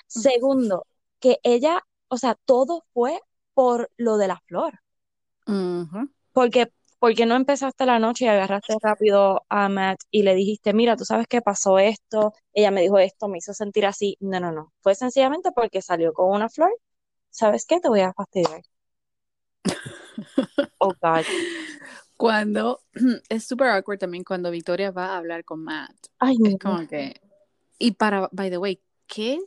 [0.06, 0.86] Segundo,
[1.20, 3.20] que ella, o sea, todo fue
[3.54, 4.80] por lo de la flor.
[6.32, 10.96] Porque, porque no empezaste la noche y agarraste rápido a Matt y le dijiste, mira,
[10.96, 14.16] tú sabes que pasó esto, ella me dijo esto, me hizo sentir así.
[14.20, 14.72] No, no, no.
[14.82, 16.70] Fue sencillamente porque salió con una flor.
[17.30, 17.80] ¿Sabes qué?
[17.80, 18.62] Te voy a fastidiar.
[20.80, 21.24] Oh, God.
[22.22, 22.78] Cuando
[23.28, 25.90] es super awkward también cuando Victoria va a hablar con Matt.
[26.20, 27.20] Ay, Es como que.
[27.80, 29.40] Y para, by the way, ¿qué?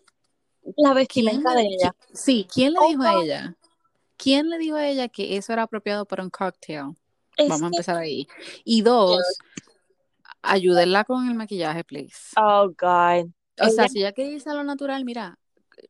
[0.75, 1.95] La ¿Quién vestimenta de ella.
[2.13, 3.55] sí, ¿quién le Oh, dijo a ella?
[4.17, 6.97] ¿Quién le dijo a ella que eso era apropiado para un cocktail?
[7.37, 8.27] Es Vamos a que, empezar ahí.
[8.65, 9.21] Y dos,
[10.41, 12.33] ayúdenla con el maquillaje, please.
[12.35, 13.31] oh, God.
[13.61, 15.39] O sea, si ella quiere irse a lo natural, mira,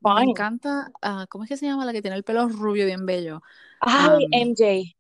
[0.02, 0.32] me fine.
[0.32, 3.42] encanta, ah, ¿cómo es que se llama la que tiene el pelo rubio bien bello?
[3.82, 4.95] Ay, Am, MJ,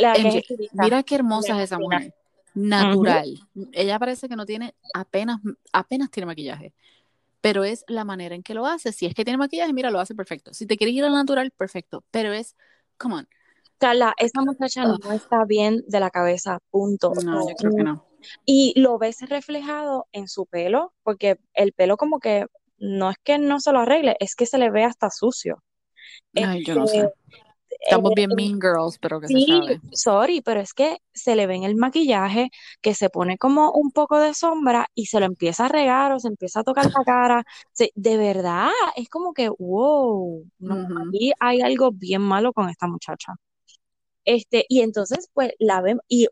[0.00, 2.14] la que es mira qué hermosa es esa mujer.
[2.54, 3.38] Natural.
[3.72, 5.38] Ella parece que no tiene apenas,
[5.72, 6.74] apenas tiene maquillaje.
[7.40, 8.92] Pero es la manera en que lo hace.
[8.92, 10.52] Si es que tiene maquillaje, mira, lo hace perfecto.
[10.52, 12.04] Si te quieres ir al natural, perfecto.
[12.10, 12.54] Pero es,
[12.98, 13.28] come on.
[13.78, 17.12] Carla, esa muchacha no está bien de la cabeza, punto.
[17.24, 18.06] No, yo creo que no.
[18.44, 22.44] y lo ves reflejado en su pelo, porque el pelo como que
[22.76, 25.62] no es que no se lo arregle, es que se le ve hasta sucio.
[26.34, 27.12] Ay, yo Este, no sé.
[27.80, 29.80] Eh, Estamos bien mean girls, pero que se sí, sabe.
[29.92, 32.50] sorry, pero es que se le ve en el maquillaje
[32.82, 36.20] que se pone como un poco de sombra y se lo empieza a regar o
[36.20, 37.44] se empieza a tocar la cara.
[37.72, 42.86] Se- de verdad, es como que, wow, no, aquí hay algo bien malo con esta
[42.88, 43.34] muchacha.
[44.24, 46.28] Este, y entonces, pues la vemos, y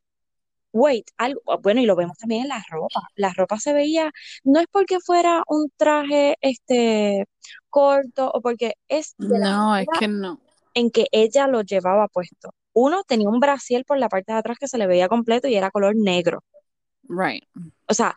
[0.73, 3.03] wait, algo, bueno, y lo vemos también en la ropa.
[3.17, 4.13] La ropa se veía,
[4.45, 7.27] no es porque fuera un traje este
[7.71, 10.41] corto o porque es de la No, es que no.
[10.75, 12.51] En que ella lo llevaba puesto.
[12.73, 15.57] Uno tenía un brasier por la parte de atrás que se le veía completo y
[15.57, 16.45] era color negro.
[17.09, 17.45] Right.
[17.87, 18.15] O sea,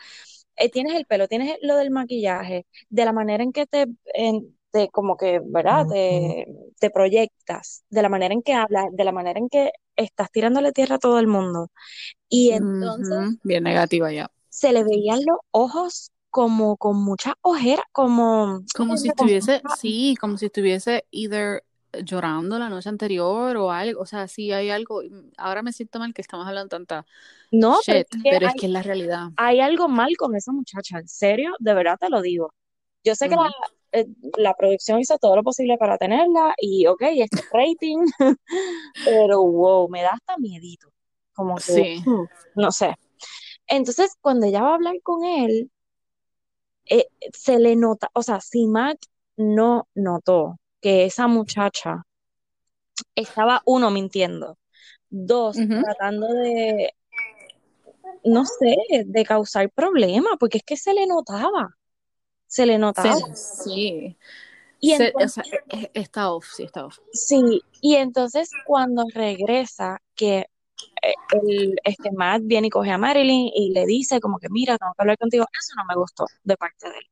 [0.58, 4.58] eh, tienes el pelo, tienes lo del maquillaje, de la manera en que te, en-
[4.72, 5.86] te como que, ¿verdad?
[5.90, 6.46] Te,
[6.80, 10.72] te proyectas, de la manera en que hablas, de la manera en que estás tirándole
[10.72, 11.70] tierra a todo el mundo.
[12.30, 14.32] Y entonces Bien negativa ya.
[14.50, 20.38] se le veían los ojos como con mucha ojera, como, Como si estuviese, sí, como
[20.38, 21.64] si estuviese either
[22.04, 24.02] llorando la noche anterior o algo.
[24.02, 25.02] O sea, sí hay algo.
[25.38, 27.06] Ahora me siento mal que estamos hablando tanta
[27.52, 29.30] No, pero es que pero es hay, que es la realidad.
[29.36, 32.54] hay algo mal con esa muchacha, en serio, de verdad te lo digo.
[33.04, 33.50] Yo sé que la,
[33.94, 34.06] eh,
[34.38, 37.98] la producción hizo todo lo posible para tenerla y ok, este rating,
[39.04, 40.90] pero wow, me da hasta miedito,
[41.34, 42.04] como que, Sí.
[42.06, 42.26] hmm,
[42.56, 42.96] no sé.
[43.68, 45.72] Entonces, cuando ella va a hablar con él,
[46.86, 48.98] eh, se le nota, o sea, si Matt
[49.38, 52.04] no notó que esa muchacha
[53.16, 54.58] estaba, uno, mintiendo,
[55.10, 56.94] dos, tratando de,
[58.24, 58.76] no sé,
[59.06, 61.70] de causar problemas, porque es que se le notaba,
[62.48, 63.16] se le notaba.
[63.16, 64.18] Se- sí.
[64.80, 66.98] Y Se- o entonces, sea, está off, sí, está off.
[67.14, 70.48] sí, y entonces cuando regresa, que
[71.04, 71.14] eh,
[71.44, 74.94] el, este Matt viene y coge a Marilyn y le dice como que, mira, tengo
[74.94, 77.06] que hablar contigo, eso no me gustó de parte de él.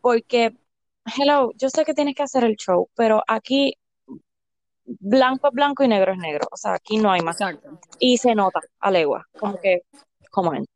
[0.00, 0.54] Porque,
[1.18, 3.78] hello, yo sé que tienes que hacer el show, pero aquí
[4.86, 6.46] blanco es blanco y negro es negro.
[6.50, 7.40] O sea, aquí no hay más.
[7.40, 7.80] Exacto.
[7.98, 9.82] Y se nota a legua, como que,
[10.30, 10.66] como en.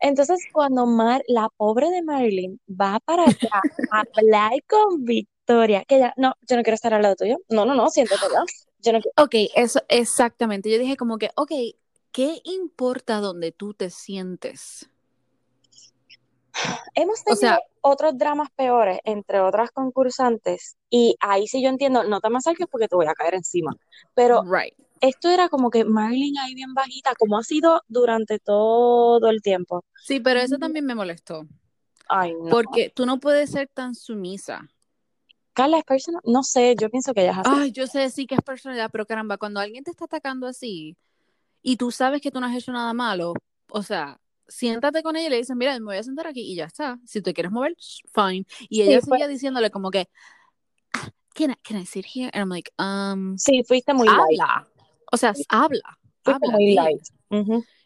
[0.00, 3.60] Entonces, cuando Mar, la pobre de Marilyn va para allá
[3.90, 7.38] a hablar con Victoria, que ella, no, yo no quiero estar al lado tuyo.
[7.48, 8.44] No, no, no, siéntate allá.
[8.78, 9.24] Yo no quiero.
[9.24, 10.70] Ok, eso, exactamente.
[10.70, 11.50] Yo dije como que, ok,
[12.12, 14.88] ¿qué importa donde tú te sientes?
[16.94, 22.04] Hemos O tenido sea, otros dramas peores entre otras concursantes y ahí sí yo entiendo,
[22.04, 23.74] no te me acerques porque te voy a caer encima.
[24.14, 24.74] Pero right.
[25.00, 29.84] esto era como que Marilyn ahí bien bajita, como ha sido durante todo el tiempo.
[30.04, 31.46] Sí, pero eso también me molestó.
[32.08, 32.50] Ay, no.
[32.50, 34.68] Porque tú no puedes ser tan sumisa.
[35.52, 37.50] Carla es personal, no sé, yo pienso que ella es así.
[37.52, 40.96] Ay, yo sé, sí que es personalidad, pero caramba, cuando alguien te está atacando así
[41.62, 43.34] y tú sabes que tú no has hecho nada malo,
[43.70, 46.56] o sea, siéntate con ella y le dices, mira, me voy a sentar aquí y
[46.56, 46.98] ya está.
[47.06, 47.74] Si te quieres mover,
[48.14, 48.44] fine.
[48.68, 50.08] Y ella Sí, fue- seguía diciéndole como que,
[50.94, 52.30] "Ah, can I, can I sit here?
[52.32, 54.18] And I'm like, um, Sí, fuiste muy light.
[54.40, 54.68] habla.
[55.12, 55.98] O sea, habla.
[56.24, 57.02] Fuiste Habla, muy light.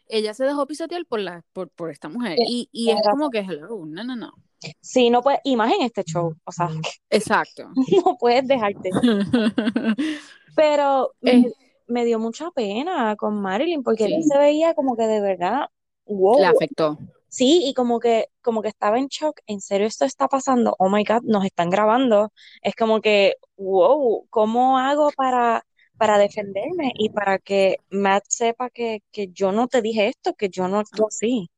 [0.09, 2.37] Ella se dejó pisotear por, la, por, por esta mujer.
[2.37, 4.33] Sí, Y, es como que, hello, no, no, no.
[4.81, 6.69] Sí, no puedes, y más en este show, o sea,
[7.09, 7.69] Exacto.
[8.05, 8.89] no puedes dejarte.
[10.55, 11.53] Pero me, Eh.
[11.87, 14.29] me dio mucha pena con Marilyn porque ella Sí.
[14.29, 15.67] se veía como que de verdad,
[16.05, 16.39] wow.
[16.39, 16.97] Le afectó.
[17.29, 20.75] Sí, y como que, como que estaba en shock, ¿en serio esto está pasando?
[20.77, 22.31] Oh my God, nos están grabando.
[22.61, 25.65] Es como que, wow, ¿cómo hago para,
[25.97, 30.49] para defenderme y para que Matt sepa que, que yo no te dije esto, que
[30.49, 31.49] yo no actúo así?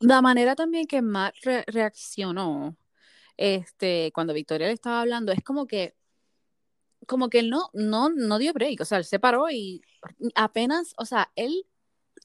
[0.00, 2.76] La manera también que Matt re- reaccionó
[3.36, 5.94] este, cuando Victoria le estaba hablando es como que,
[7.06, 9.82] como que él no, no, no dio break, o sea, él se paró y
[10.34, 11.66] apenas, o sea, él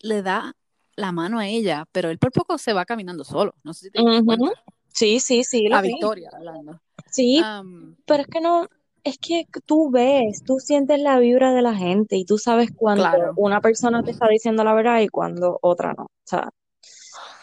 [0.01, 0.55] le da
[0.95, 3.91] la mano a ella, pero él por poco se va caminando solo, no sé si
[3.91, 4.25] te Ujú.
[4.25, 4.51] cuenta,
[4.93, 5.91] Sí, sí, sí, lo a vi.
[5.93, 6.79] Victoria hablando.
[7.11, 8.67] Sí, Am, pero es que no,
[9.03, 13.03] es que tú ves, tú sientes la vibra de la gente y tú sabes cuando
[13.03, 16.05] claro, una persona te está diciendo la verdad y cuando otra no.
[16.05, 16.49] O sea,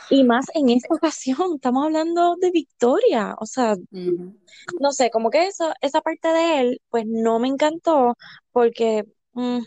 [0.08, 3.34] y más en esta ocasión, estamos hablando de Victoria.
[3.40, 4.34] O sea, ujú.
[4.80, 8.16] no sé, como que eso, esa parte de él, pues no me encantó
[8.52, 9.58] porque, mm,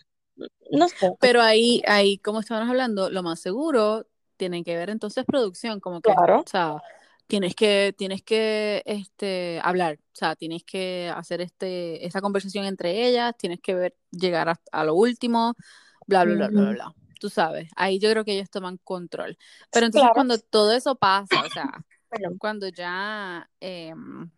[0.72, 5.26] no sé, Pero ahí, ahí, como estábamos hablando, lo más seguro tiene que ver entonces
[5.26, 6.42] producción, como que, claro.
[6.42, 6.82] o sea,
[7.28, 13.08] tienes que, tienes que, este, hablar, o sea, tienes que hacer este, esta conversación entre
[13.08, 15.54] ellas, tienes que ver, llegar a, a lo último,
[16.08, 16.96] bla, bla, bla, bla, bla, bla.
[17.20, 19.38] Tú sabes, ahí yo creo que ellos toman control.
[19.72, 21.72] Pero entonces Claro, cuando todo eso pasa, o sea,
[22.10, 22.38] perdón.
[22.40, 24.30] cuando ya em,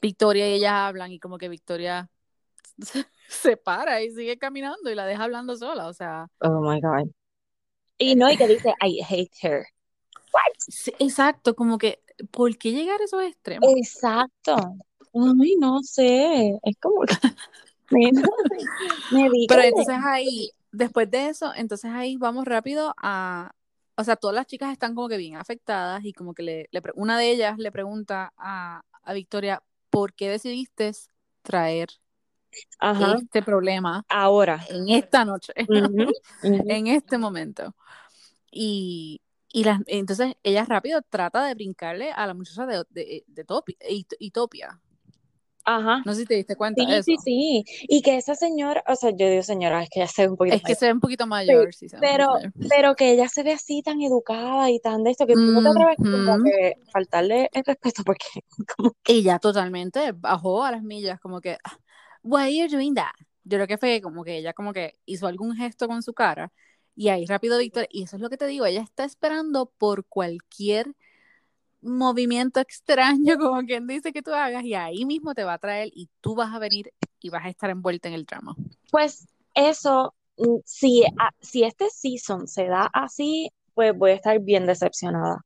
[0.00, 2.08] Victoria y ella hablan y como que Victoria
[3.28, 7.10] se para y sigue caminando y la deja hablando sola, o sea, Oh my God.
[7.98, 9.66] Y no, y que dice, I hate her.
[10.32, 10.52] What?
[10.58, 13.70] sí, exacto, como que, ¿por qué llegar a esos extremos?
[13.76, 14.56] Exacto.
[15.14, 17.14] Ay, no sé, es como que
[17.90, 18.10] me,
[19.12, 23.52] me Pero entonces ahí, después de eso, entonces ahí vamos rápido a,
[23.96, 26.82] o sea, todas las chicas están como que bien afectadas y como que le, le
[26.94, 30.92] una de ellas le pregunta a, a Victoria, ¿por qué decidiste
[31.42, 31.88] traer
[32.78, 34.64] Ajá, este problema ahora.
[34.68, 36.02] en esta noche, Ujú,
[36.42, 36.64] ujú.
[36.68, 37.74] en este momento?
[38.50, 39.20] Y,
[39.52, 43.76] y las- entonces ella rápido trata de brincarle a la muchacha de, de, de Topi-
[43.88, 44.80] It- Itopia.
[45.68, 46.00] Ajá.
[46.06, 47.22] No sé si te diste cuenta de Sí, eso.
[47.24, 47.84] sí, sí.
[47.88, 50.36] Y que esa señora, o sea, yo digo señora, es que ya se ve un
[50.36, 50.78] poquito Es que mayor.
[50.78, 52.52] se ve un poquito mayor, sí, Pero, mayor.
[52.70, 55.60] pero que ella se ve así tan educada y tan de esto, que tú no
[55.62, 56.44] te atreves como Ujú.
[56.44, 58.26] que faltarle el respeto porque
[58.76, 61.76] como Ella totalmente bajó a las millas, como que, "Ah,
[62.26, 63.12] why are you doing that?
[63.44, 66.52] Yo creo que fue como que ella como que hizo algún gesto con su cara
[66.96, 70.04] y ahí rápido Victoria, y eso es lo que te digo, ella está esperando por
[70.06, 70.94] cualquier
[71.82, 75.90] movimiento extraño, como quien dice que tú hagas, y ahí mismo te va a traer
[75.94, 78.54] y tú vas a venir y vas a estar envuelta en el drama.
[78.90, 84.38] Pues eso, mm, si, a- si este season se da así, pues voy a estar
[84.40, 85.44] bien decepcionada.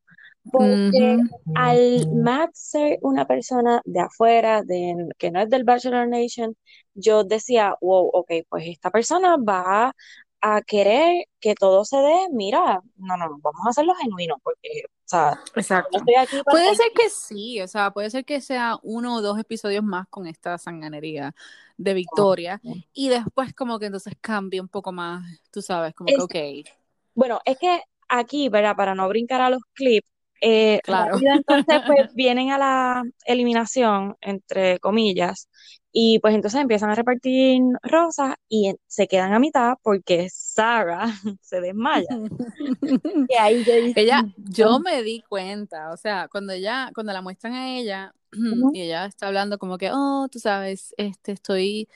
[0.50, 1.18] Porque
[1.54, 6.56] al Matt ser una persona de afuera, de, que no es del Bachelor Nation,
[6.94, 9.94] yo decía, wow, ok, pues esta persona va
[10.40, 15.02] a querer que todo se dé, mira, no, no, vamos a hacerlo genuino, porque, o
[15.04, 15.98] sea, no Exacto.
[15.98, 19.22] estoy aquí para Puede ser que sí, o sea, puede ser que sea uno o
[19.22, 21.34] dos episodios más con esta sanganería
[21.76, 22.60] de Victoria
[22.92, 26.68] y después como que entonces cambie un poco más, tú sabes, como que ok,
[27.14, 28.76] Bueno, es que aquí, ¿verdad?
[28.76, 30.08] Para no brincar a los clips,
[30.40, 31.12] eh, Claro.
[31.14, 35.48] rápido entonces pues vienen a la eliminación, entre comillas,
[35.92, 41.06] y pues entonces empiezan a repartir rosas y se quedan a mitad porque Sarah
[41.42, 42.08] se desmaya.
[43.28, 47.22] Y ahí yo dije, ella, yo me di cuenta, o sea, cuando ella, cuando la
[47.22, 48.12] muestran a ella
[48.72, 51.88] y ella está hablando como que, oh, tú sabes, este, estoy,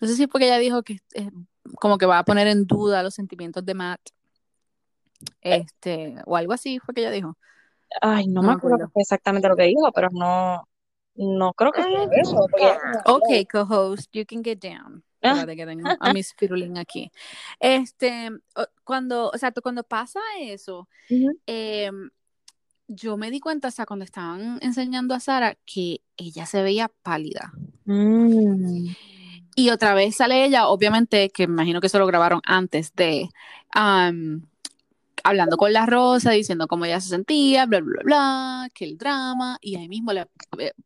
[0.00, 1.30] No sé si fue que ella dijo que eh,
[1.80, 4.00] como que va a poner en duda los sentimientos de Matt.
[5.40, 7.36] Este, o algo así fue que ella dijo.
[8.00, 10.68] Ay, no, No me acuerdo exactamente lo que dijo, pero no,
[11.14, 11.88] no creo que eso.
[11.88, 15.02] ella como que, Ok, co-host, you can get down.
[15.22, 15.30] Ah.
[15.30, 17.10] Espérate que tengo a Miss Pirulín aquí.
[17.58, 18.30] Este,
[18.84, 20.88] cuando, o sea, cuando pasa eso,
[21.46, 21.90] eh,
[22.86, 26.90] yo me di cuenta, o sea, cuando estaban enseñando a Sara, que ella se veía
[27.02, 27.52] pálida.
[27.84, 28.86] Mm.
[29.56, 33.28] Y otra vez sale ella, obviamente, que me imagino que eso lo grabaron antes de,
[35.24, 39.58] hablando con la Rosa, diciendo cómo ella se sentía, bla, bla, bla, que el drama,
[39.60, 40.28] y ahí mismo la,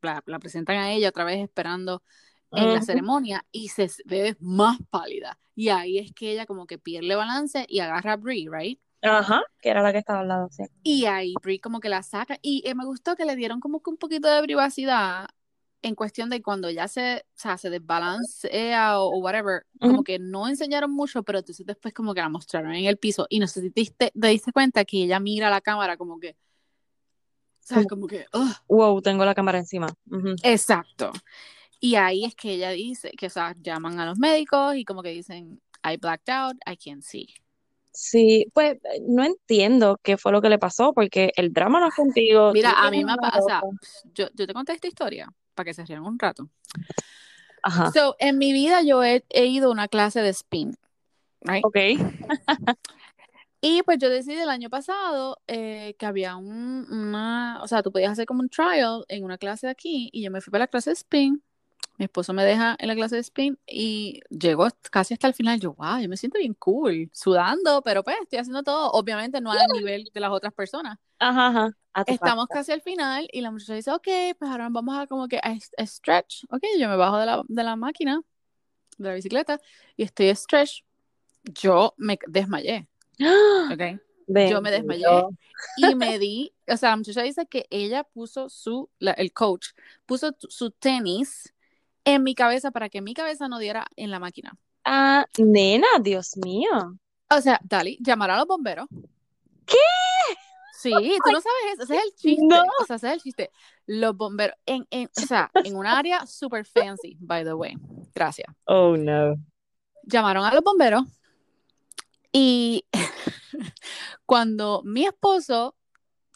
[0.02, 2.02] la- la presentan a ella otra vez esperando
[2.54, 2.82] en la Ujú.
[2.82, 5.38] ceremonia y se ve más pálida.
[5.54, 8.80] Y ahí es que ella como que pierde balance y agarra a Brie, right?
[9.02, 10.64] Ajá, que era la que estaba al lado, sí.
[10.82, 12.38] Y ahí Brie como que la saca.
[12.42, 15.28] Y eh, me gustó que le dieron como que un poquito de privacidad
[15.82, 20.04] en cuestión de cuando ya se, o sea, se desbalancea o, o whatever, como Ujú.
[20.04, 23.26] que no enseñaron mucho, pero entonces después como que la mostraron en el piso.
[23.28, 25.96] Y no sé si te diste, te diste cuenta que ella mira a la cámara
[25.96, 26.36] como que,
[27.60, 27.86] ¿sabes?
[27.86, 28.52] Como que, "Ugh".
[28.68, 29.88] Wow, tengo la cámara encima.
[30.10, 30.34] Ujú.
[30.42, 31.12] Exacto.
[31.80, 35.02] Y ahí es que ella dice que, o sea, llaman a los médicos y como
[35.02, 37.26] que dicen, I blacked out, I can't see.
[37.94, 41.94] Sí, pues no entiendo qué fue lo que le pasó, porque el drama no es
[41.94, 42.52] contigo.
[42.52, 43.62] Mira, a mí me pasa, o sea,
[44.14, 46.48] yo, yo te conté esta historia para que se rieran un rato.
[47.62, 50.76] Ajá, So, en mi vida yo he, he ido a una clase de spin,
[51.42, 51.64] right?
[51.64, 51.76] ok.
[53.64, 57.92] Y pues yo decidí el año pasado eh, que había un, una, o sea, tú
[57.92, 60.64] podías hacer como un trial en una clase de aquí y yo me fui para
[60.64, 61.44] la clase de spin.
[61.98, 65.60] Mi esposo me deja en la clase de spin y llego casi hasta el final.
[65.60, 69.52] Yo, wow, yo me siento bien cool, sudando, pero pues estoy haciendo todo, obviamente no
[69.52, 70.98] al nivel de las otras personas.
[71.18, 71.76] Ajá, ajá.
[72.06, 74.08] Estamos casi al final y la muchacha dice, ok,
[74.38, 76.44] pues ahora vamos a como que a, a stretch.
[76.50, 78.22] Ok, yo me bajo de la, de la máquina,
[78.98, 79.60] de la bicicleta
[79.96, 80.82] y estoy a stretch.
[81.44, 82.88] Yo me desmayé,
[83.20, 83.70] ¡Ah!
[83.72, 84.00] ok.
[84.48, 85.30] Yo me desmayé Bendito.
[85.76, 89.68] y me di, o sea, la muchacha dice que ella puso su, la- el coach,
[90.06, 91.52] puso su tenis
[92.04, 94.56] en mi cabeza para que mi cabeza no diera en la máquina.
[94.84, 96.98] Ah, nena, Dios mío.
[97.30, 98.86] O sea, Dali, llamar a los bomberos.
[99.66, 99.76] ¿Qué?
[100.78, 102.44] Sí, tú no sabes eso, ese es el chiste.
[102.44, 102.62] No.
[102.80, 103.50] O sea, ese es el chiste.
[103.86, 107.76] Los bomberos, en, en, o sea, en un área super fancy, by the way.
[108.14, 108.52] Gracias.
[108.64, 109.36] Oh, no.
[110.02, 111.04] Llamaron a los bomberos
[112.32, 112.84] y
[114.26, 115.76] cuando mi esposo,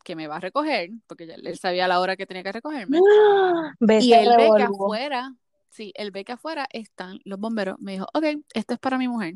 [0.04, 2.98] que me va a recoger, porque ya él sabía la hora que tenía que recogerme,
[4.00, 5.34] y él ve que afuera,
[5.76, 8.24] sí, él ve que afuera están los bomberos, me dijo, ok,
[8.54, 9.34] esto es para mi mujer.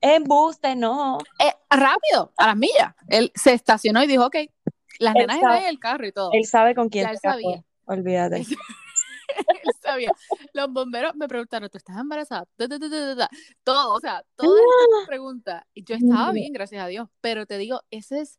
[0.00, 1.18] Embuste, no.
[1.38, 2.94] Eh, rápido, a las millas.
[3.08, 4.36] Él se estacionó y dijo, ok,
[4.98, 6.30] las Él nenas en el carro y todo.
[6.32, 7.64] Él sabe con quién Ya él sabía.
[7.84, 8.46] Olvídate.
[9.48, 10.12] Él sabía.
[10.52, 12.46] Los bomberos me preguntaron, ¿tú estás embarazada?
[13.64, 15.64] Todo, o sea, todas estas preguntas.
[15.74, 17.08] Y yo estaba bien, gracias a Dios.
[17.20, 18.38] Pero te digo, ese es,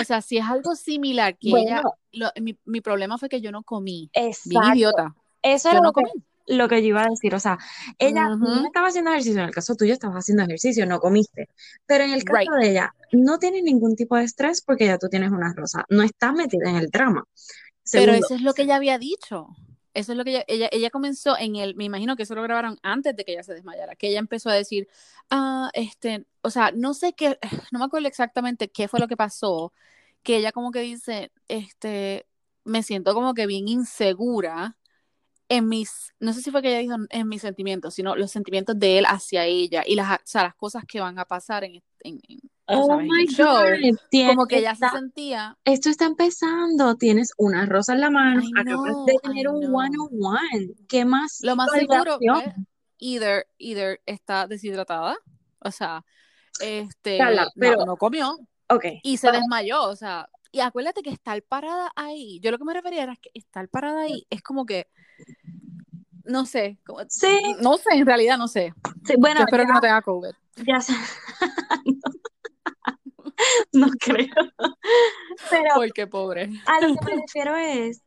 [0.00, 3.50] o sea, si es algo similar que ella, lo- mi, mi problema fue que yo
[3.50, 4.10] no comí.
[4.14, 4.68] Bien exacto.
[4.78, 5.14] idiota.
[5.42, 6.10] Eso Yo no que, comí.
[6.46, 7.34] Lo que yo iba a decir.
[7.34, 7.58] O sea,
[7.98, 8.66] ella no Ujú.
[8.66, 9.40] estaba haciendo ejercicio.
[9.40, 11.48] En el caso tuyo, estabas haciendo ejercicio, no comiste.
[11.86, 12.50] Pero en el caso Right.
[12.60, 15.84] de ella, no tienes ningún tipo de estrés porque ya tú tienes una rosa.
[15.90, 17.24] No estás metida en el drama.
[17.90, 19.48] Pero Segundo, eso es lo que ella había dicho.
[19.94, 22.42] Eso es lo que ella, ella, ella comenzó en el, me imagino que eso lo
[22.42, 24.88] grabaron antes de que ella se desmayara, que ella empezó a decir,
[25.30, 27.38] ah, este, o sea, no sé qué,
[27.72, 29.72] no me acuerdo exactamente qué fue lo que pasó,
[30.22, 32.26] que ella como que dice, este,
[32.64, 34.78] me siento como que bien insegura
[35.52, 38.78] en mis, no sé si fue que ella dijo en mis sentimientos, sino los sentimientos
[38.78, 41.82] de él hacia ella y las, o sea, las cosas que van a pasar en,
[42.00, 46.96] en, en, oh sabes, my God, como que ella se sentía, esto está empezando.
[46.96, 49.76] Tienes una rosa en la mano, I acabas know, de tener un know.
[49.76, 50.70] one-on-one.
[50.88, 52.54] ¿Qué más Lo más seguro, pues,
[52.96, 55.18] either, either está deshidratada,
[55.58, 56.02] o sea,
[56.62, 58.38] este, Carla, no, pero, no comió
[58.70, 62.64] ok, y se desmayó, o sea, y acuérdate que estar parada ahí, yo lo que
[62.64, 64.88] me refería era que estar parada ahí es como que,
[66.24, 68.72] no sé, como- sí, no sé, en realidad no sé.
[69.06, 70.30] sí, bueno, Yo espero ya, que no tenga COVID.
[70.66, 70.92] ya sé.
[70.92, 72.00] No,
[73.72, 74.28] no creo.
[75.50, 76.50] Pero Porque pobre.
[76.66, 78.02] a lo que me refiero es,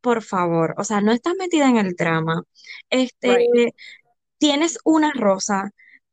[0.00, 2.42] por favor, o sea, no estás metida en el drama.
[2.90, 3.74] Este, Right.
[4.38, 5.70] tienes una rosa,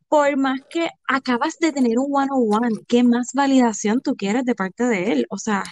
[0.08, 4.86] por más que acabas de tener un one-on-one, ¿qué más validación tú quieres de parte
[4.86, 5.28] de él?
[5.30, 5.64] O sea.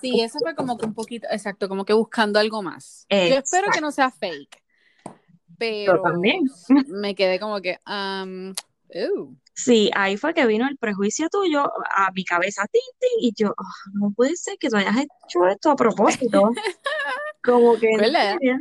[0.00, 3.06] Sí, eso fue como que un poquito, exacto, como que buscando algo más.
[3.10, 4.62] Yo espero que no sea fake,
[5.60, 6.40] Yo pero también.
[6.86, 8.54] me quedé como que, um,
[8.90, 9.36] ew.
[9.54, 13.54] Sí, ahí fue que vino el prejuicio tuyo a mi cabeza, tin, tin, y yo,
[13.56, 16.50] "Ah, no puede ser que tú hayas hecho esto a propósito.
[17.42, 17.88] Como que.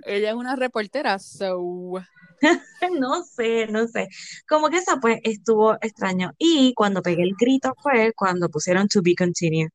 [0.06, 1.94] Ella es una reportera, so
[3.00, 4.08] No sé, no sé.
[4.48, 6.32] Como que esa pues estuvo extraño.
[6.38, 9.70] Y cuando pegué el grito fue cuando pusieron To Be Continued.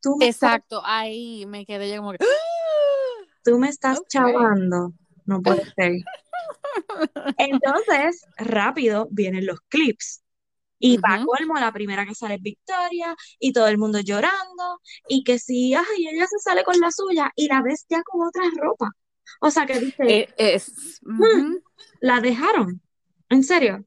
[0.00, 2.18] Tú me estás, Exacto, ahí me quedé yo como que,
[3.44, 4.08] tú me estás ok.
[4.08, 4.92] chavando.
[5.28, 5.92] No puede ser.
[7.36, 10.22] Entonces, rápido vienen los clips.
[10.80, 11.26] Y para Ujú.
[11.26, 15.74] colmo, la primera que sale es Victoria y todo el mundo llorando y que si,
[15.74, 18.90] ay, ella se sale con la suya y la ves ya con otra ropa.
[19.40, 21.62] O sea, que dice, Eh, es, "Hmm, ujú.
[22.00, 22.80] la dejaron.
[23.30, 23.84] ¿En serio?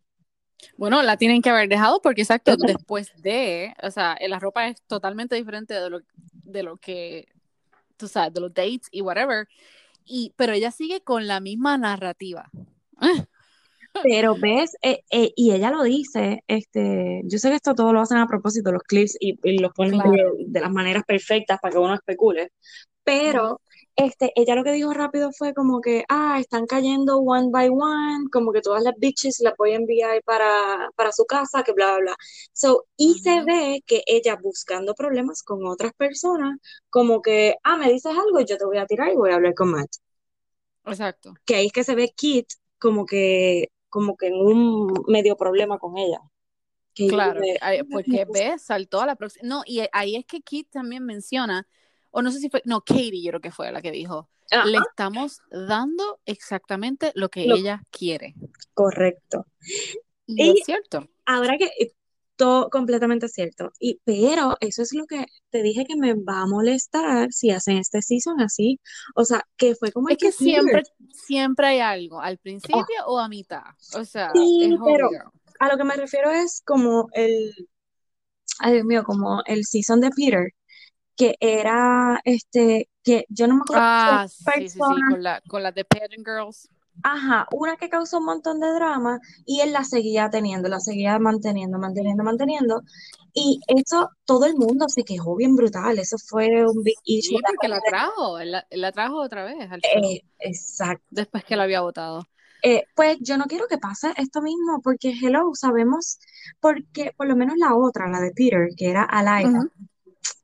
[0.77, 4.81] Bueno, la tienen que haber dejado porque exacto, después de, o sea, la ropa es
[4.83, 5.99] totalmente diferente de lo,
[6.43, 7.27] de lo que,
[7.97, 9.47] tú sabes, de los dates y whatever.
[10.14, 12.49] Y, pero ella sigue con la misma narrativa.
[14.03, 18.01] Pero ves, Eh, eh, y ella lo dice, este, yo sé que esto todo lo
[18.01, 20.34] hacen a propósito, los clips, y, y los ponen de, Claro.
[20.38, 22.51] de las maneras perfectas para que uno especule.
[23.03, 23.62] Pero.
[23.95, 28.25] Este, ella lo que dijo rápido fue como que, ah, están cayendo one by one,
[28.31, 31.87] como que todas las bitches las voy a enviar para, para su casa, que bla,
[31.93, 32.15] bla, bla.
[32.53, 36.57] So, y se ve que ella buscando problemas con otras personas,
[36.89, 39.35] como que, ah, me dices algo y yo te voy a tirar y voy a
[39.35, 39.89] hablar con Matt.
[40.85, 41.33] Exacto.
[41.45, 42.47] Que ahí es que se ve Kit
[42.79, 46.19] como que, como que en un medio problema con ella.
[46.93, 48.49] Que Claro, dice, ay, "Ah, me porque gusta".
[48.49, 49.47] ves, saltó a la próxima.
[49.47, 51.67] No, y ahí es que Kit también menciona,
[52.12, 54.66] o no sé si fue, no, Katie yo creo que fue la que dijo, Ajá,
[54.66, 58.36] le estamos dando exactamente lo que lo ella quiere.
[58.74, 59.45] correcto.
[60.26, 61.07] Y Y es cierto.
[61.26, 61.93] Ahora que eh,
[62.36, 63.72] todo completamente cierto.
[63.80, 67.78] Y, pero eso es lo que te dije que me va a molestar si hacen
[67.78, 68.80] este season así.
[69.16, 72.95] O sea, que fue como Es que que siempre, siempre hay algo, al Oh, principio
[73.05, 73.64] o a mitad.
[73.97, 75.34] O sea, sí, pero obvio.
[75.59, 77.53] a lo que me refiero es como el,
[78.59, 80.53] ay Dios mío, como el season de Peter,
[81.22, 85.41] que era este, que yo no me acuerdo Ah, sí, sí, sí, persona, con la,
[85.47, 86.69] con las de Pageant Girls.
[87.03, 91.17] ajá, una que causó un montón de drama y él la seguía teniendo, la seguía
[91.19, 92.82] manteniendo, manteniendo, manteniendo.
[93.34, 95.97] Y eso, todo el mundo se quejó bien brutal.
[95.99, 97.38] Eso fue un big issue.
[97.38, 101.05] Sí, porque la trajo, la, la trajo otra vez al Eh, exacto.
[101.09, 102.26] después que la había votado.
[102.63, 106.19] Eh, pues yo no quiero que pase esto mismo, porque hello, sabemos,
[106.59, 109.69] porque por lo menos la otra, la de Peter, que era Alaira, Ujú.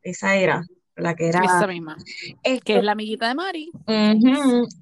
[0.03, 0.63] Esa era
[0.95, 1.95] la que era, Esa misma,
[2.43, 3.69] que este, es la amiguita de Mari.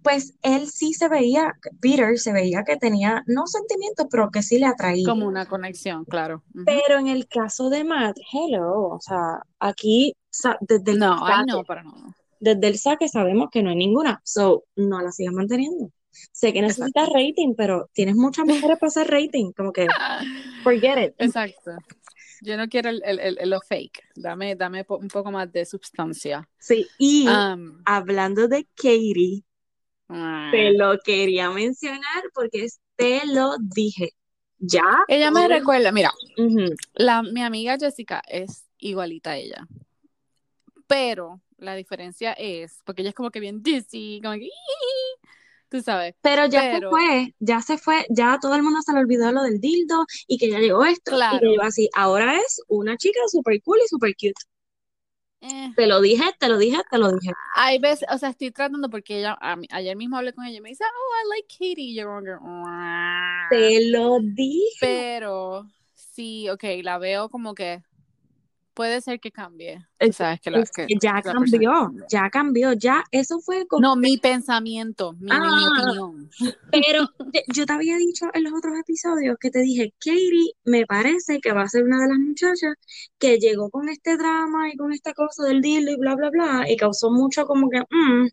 [0.02, 4.58] pues él sí se veía, Peter se veía que tenía, no sentimientos, pero que sí
[4.58, 5.06] le atraía.
[5.08, 6.42] Como una conexión, claro.
[6.66, 10.14] Pero en el caso de Matt, hello, o sea, aquí
[10.62, 11.94] desde el No, saque, no, para no.
[12.40, 15.90] desde el saque sabemos que no hay ninguna, so no la sigas manteniendo.
[16.32, 17.14] Sé que necesitas Exacto.
[17.14, 19.86] rating, pero tienes muchas mujeres para hacer rating, como que
[20.64, 21.14] forget it.
[21.18, 21.72] Exacto.
[22.42, 24.04] Yo no quiero el, el, el- lo fake.
[24.16, 26.48] Dame, dame po- un poco más de sustancia.
[26.60, 29.44] Sí, y Um, hablando de Katie,
[30.10, 30.50] ah.
[30.52, 34.10] te lo quería mencionar porque te lo dije.
[34.58, 34.84] Ya.
[35.08, 36.74] Ella me recuerda, mira, Ujú.
[36.94, 39.68] la, mi amiga Jessica es igualita a ella.
[40.88, 44.50] Pero la diferencia es, porque ella es como que bien dizzy, como que
[45.70, 46.16] tú sabes.
[46.22, 49.32] Pero ya Pero, se fue, ya se fue, ya todo el mundo se le olvidó
[49.32, 51.90] lo del dildo y que ya llegó esto y que claro, llegó así.
[51.96, 54.34] Ahora es una chica super cool y super cute.
[55.42, 57.32] eh, Te lo dije, te lo dije, te lo dije.
[57.56, 60.62] hay veces, o sea, estoy tratando porque ella, a ayer mismo hablé con ella y
[60.62, 61.84] me dice, oh, I like Katie.
[61.92, 62.10] Y yo
[62.46, 63.50] "Ah".
[63.50, 65.04] Te lo dije.
[65.04, 67.84] Pero sí, ok, la veo como que
[68.76, 69.80] puede ser que cambie.
[69.98, 73.04] Tú Es- sabes que la, es que que ya persona cambió, ya cambió, ya.
[73.12, 76.30] Eso fue como No, mi pensamiento, mi, Ah, opinión.
[76.72, 77.08] Pero
[77.48, 81.54] yo te había dicho en los otros episodios que te dije, Katie me parece que
[81.54, 82.74] va a ser una de las muchachas
[83.18, 86.66] que llegó con este drama y con esta cosa del deal y bla, bla, bla,
[86.70, 88.28] y causó mucho como que, mm,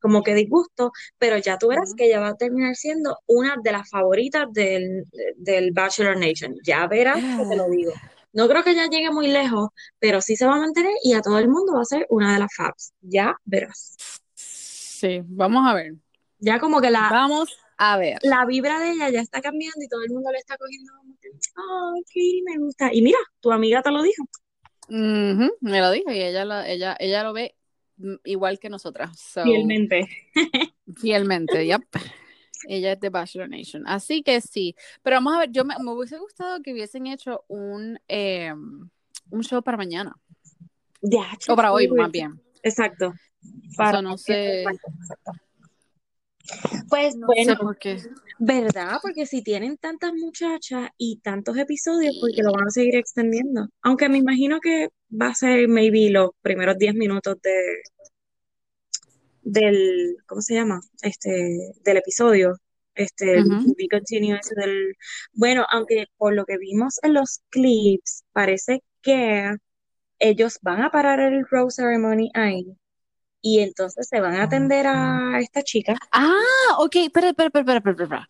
[0.00, 3.72] como que disgusto, pero ya tú verás que ella va a terminar siendo una de
[3.72, 5.04] las favoritas del,
[5.36, 6.54] del Bachelor Nation.
[6.64, 7.92] Ya verás que te lo digo.
[8.38, 11.22] No creo que ella llegue muy lejos, pero sí se va a mantener y a
[11.22, 12.92] todo el mundo va a ser una de las faves.
[13.00, 13.96] Ya verás.
[14.36, 15.94] Sí, vamos a ver.
[16.38, 18.20] Ya como que la, Vamos a ver.
[18.22, 22.02] la vibra de ella ya está cambiando y todo el mundo le está cogiendo ay,
[22.04, 22.90] Katie me gusta.
[22.94, 24.24] Y mira, tu amiga te lo dijo.
[24.86, 27.56] Me lo dijo y ella lo, ella, ella lo ve
[28.22, 29.18] igual que nosotras.
[29.18, 30.08] So, Fielmente.
[30.96, 31.82] fielmente, yep.
[32.66, 33.86] Ella es de Bachelor Nation.
[33.86, 34.74] Así que sí.
[35.02, 38.52] Pero vamos a ver, yo me, me hubiese gustado que hubiesen hecho un, eh,
[39.30, 40.16] un show para mañana.
[41.00, 42.40] Ya, O para hoy, más bien.
[42.62, 43.14] Exacto.
[43.76, 44.90] Para no sé, Exacto.
[46.88, 47.98] Pues no bueno, sé por qué.
[48.38, 48.98] ¿verdad?
[49.02, 53.68] Porque si tienen tantas muchachas y tantos episodios, porque lo van a seguir extendiendo.
[53.82, 57.52] Aunque me imagino que va a ser maybe los primeros 10 minutos de
[59.50, 60.80] del, ¿cómo se llama?
[61.02, 62.56] Este, del episodio.
[62.94, 63.44] Este,
[63.88, 64.94] continue ese del,
[65.32, 69.54] bueno, aunque por lo que vimos en los clips, parece que
[70.18, 72.76] ellos van a parar el Rose Ceremony ahí
[73.40, 75.94] y entonces se van a atender a esta chica.
[76.10, 76.34] Ah,
[76.78, 78.28] ok, espera, espera, espera, espera, espera,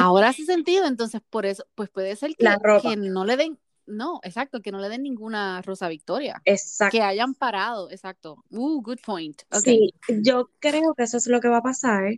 [0.00, 2.90] Ahora hace sentido, entonces por eso, pues puede ser que, La ropa.
[2.90, 6.40] que no le den, no, exacto, que no le den ninguna Rosa Victoria.
[6.44, 6.96] Exacto.
[6.96, 8.44] Que hayan parado, exacto.
[8.50, 9.42] Uh, good point.
[9.52, 12.14] Sí, yo creo que eso es lo que va a pasar.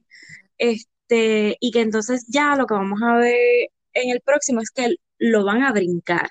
[0.59, 4.97] Este, y que entonces ya lo que vamos a ver en el próximo es que
[5.19, 6.29] lo van a brincar.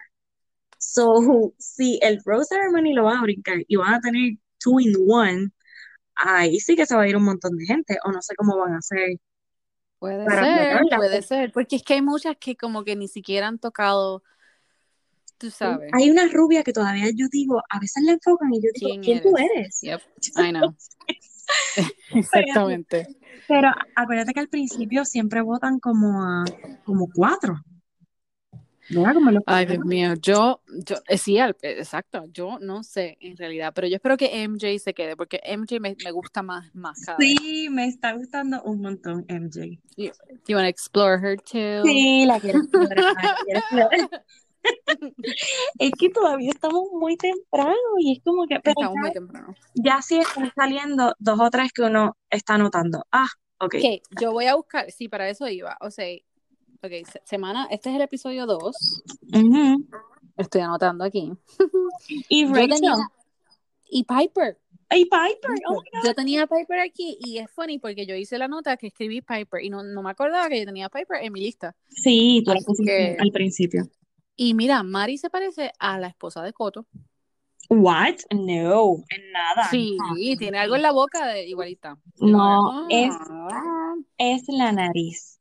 [0.77, 1.15] So,
[1.57, 5.49] si el Rose Ceremony lo van a brincar y van a tener two in one,
[6.15, 8.57] ahí sí que se va a ir un montón de gente, o no sé cómo
[8.57, 9.19] van a hacer
[9.99, 13.59] Puede ser, puede ser, porque es que hay muchas que como que ni siquiera han
[13.59, 14.23] tocado,
[15.37, 18.69] tú sabes, Hay una rubia que todavía yo digo, a veces la enfocan y yo
[18.73, 19.79] digo, quién ¿quién tú eres.
[19.81, 20.01] Yep,
[20.37, 20.75] I know.
[22.15, 23.07] Exactamente.
[23.47, 26.45] Pero acuérdate que al principio siempre votan como a
[26.83, 27.55] como cuatro.
[28.93, 33.17] Como los Ay, Dios mío, yo, yo, eh, sí, al- eh, exacto, yo no sé
[33.19, 36.73] en realidad, pero yo espero que MJ se quede, porque MJ me, me gusta más,
[36.75, 37.27] más cada vez.
[37.41, 39.79] Sí, me está gustando un montón MJ.
[39.97, 40.11] You,
[40.47, 41.83] you want to explore her too?
[41.83, 42.97] Sí, la quiero explorar.
[45.79, 49.55] Es que todavía estamos muy temprano y es como que, pero Estamos ya, muy temprano.
[49.73, 53.05] ya sí están saliendo dos o tres que uno está notando.
[53.11, 53.27] Ah,
[53.59, 53.75] ok.
[53.75, 56.07] Ok, yo voy a buscar, sí, para eso iba, o sea,
[56.81, 59.03] ok, se- semana, este es el episodio 2,
[59.33, 59.85] Ujú.
[60.37, 61.31] estoy anotando aquí.
[62.29, 62.69] Y Rachel.
[62.69, 62.93] tenía,
[63.89, 65.51] y Piper, Ay, Piper.
[65.67, 68.87] Oh my yo tenía Piper aquí y es funny porque yo hice la nota que
[68.87, 71.75] escribí Piper y no, no me acordaba que yo tenía Piper en mi lista.
[71.89, 73.83] Sí, tú la que- al principio.
[74.35, 76.85] Y mira, Mari se parece a la esposa de Coto.
[77.69, 78.15] What?
[78.31, 79.67] No, en nada.
[79.71, 79.97] Sí,
[80.37, 81.97] tiene algo en la boca de igualita.
[82.19, 83.11] No, es,
[83.51, 85.39] Ah, es la nariz.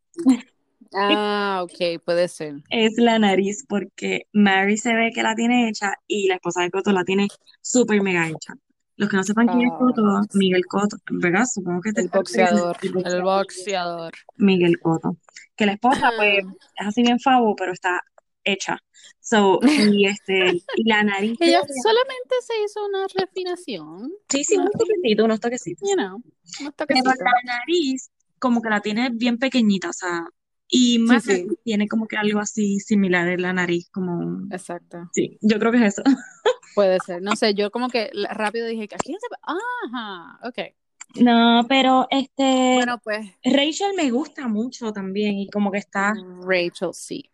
[0.94, 2.54] Ah, ok, puede ser.
[2.70, 6.70] Es la nariz porque Mary se ve que la tiene hecha y la esposa de
[6.70, 7.28] Coto la tiene
[7.60, 8.54] súper mega hecha.
[8.96, 9.78] Los que no sepan quién es Ah.
[9.78, 10.02] Coto,
[10.34, 11.44] Miguel Coto, ¿verdad?
[11.52, 12.76] Supongo que te El está refiriendo- boxeador,
[13.06, 14.12] el el boxeador.
[14.36, 15.16] Miguel Coto.
[15.56, 16.44] Que la esposa, pues,
[16.78, 18.00] es así bien favo, pero está
[18.44, 18.78] hecha.
[19.20, 21.36] So, y este, y la nariz.
[21.40, 25.88] Ella solamente se hizo una refinación, Sí, sí, unos toquecitos, unos toquecitos.
[25.88, 26.22] you know, unos
[26.56, 27.14] Pero toquecitos.
[27.18, 30.26] la nariz, como que la tiene bien pequeñita, o sea,
[30.68, 31.46] y más sí.
[31.64, 34.46] tiene como que algo así similar en la nariz, como.
[34.50, 36.02] Exacto, Sí, yo creo que es eso.
[36.74, 37.22] puede ser.
[37.22, 40.58] No sé, yo como que rápido dije, ¿a quién se Ajá, ok.
[41.22, 42.74] No, pero este.
[42.76, 46.12] Bueno, pues Rachel me gusta mucho también y como que está.
[46.42, 47.30] Rachel sí.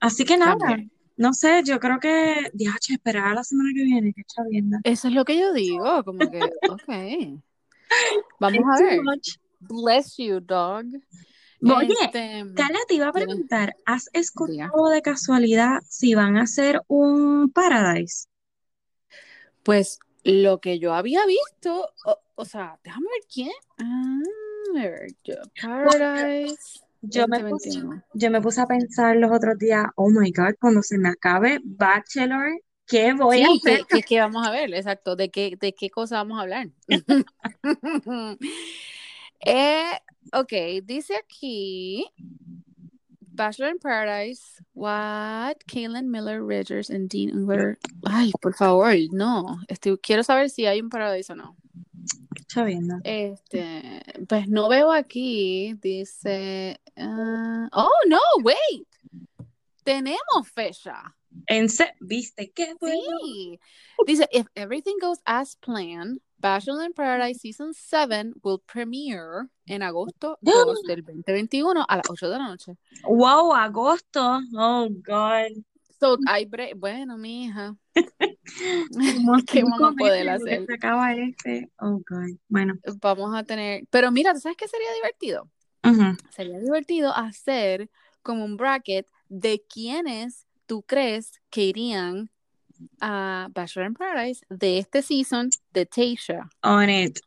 [0.00, 0.90] Así que nada, También.
[1.16, 4.80] no sé, yo creo que, diache, esperar a la semana que viene, que chavienda.
[4.84, 7.42] Eso es lo que yo digo, como que, ok.
[8.40, 9.00] Vamos a It's ver.
[9.60, 10.86] Bless you, dog.
[11.60, 16.80] Oye, Este, Carla, te iba a preguntar, ¿has escuchado de casualidad si van a hacer
[16.86, 18.28] un Paradise?
[19.64, 23.50] Pues lo que yo había visto, o, o sea, déjame ver quién.
[23.78, 24.20] Ah,
[24.70, 26.80] a ver, yo, Paradise.
[27.00, 28.04] Yo me puse, 2021.
[28.14, 31.60] yo me puse a pensar los otros días, oh my God, cuando se me acabe
[31.62, 33.86] Bachelor, ¿qué voy a hacer?
[33.86, 34.74] ¿qué, qué, qué vamos a ver?
[34.74, 36.68] Exacto, ¿de qué, de qué cosa vamos a hablar?
[39.40, 39.90] eh,
[40.32, 40.52] ok,
[40.84, 42.06] dice aquí
[43.38, 45.54] Bachelor in Paradise, what?
[45.68, 47.78] Kaylin Miller, Ridgers, and Dean Ungler.
[48.04, 49.60] Ay, por favor, no.
[49.68, 51.56] Estoy, quiero saber si hay un Paradise o no.
[52.48, 52.98] Chavienda.
[53.04, 58.86] Este, pues no veo aquí, dice, ah, oh no, wait,
[59.84, 61.14] tenemos fecha.
[61.46, 62.96] En se- ¿viste qué bueno?
[63.22, 63.60] Sí.
[64.06, 70.38] Dice, if everything goes as planned, Bachelor in Paradise Season 7 will premiere en agosto
[70.42, 72.76] 2 del 2021 a las 8 de la noche.
[73.04, 74.40] Wow, agosto.
[74.56, 75.62] Oh God.
[76.00, 77.76] So, hay bre- bueno, mi hija,
[79.16, 80.64] Como ¿qué vamos a poder hacer?
[80.66, 81.70] se acaba este.
[81.80, 82.36] Oh God.
[82.48, 82.74] Bueno.
[83.00, 85.48] Vamos a tener, pero mira, ¿tú sabes qué sería divertido?
[86.30, 87.90] Sería divertido hacer
[88.22, 92.30] como un bracket de quiénes tú crees que irían
[93.00, 96.48] a Bachelor in Paradise de este season de Tasha.
[96.62, 97.18] On it.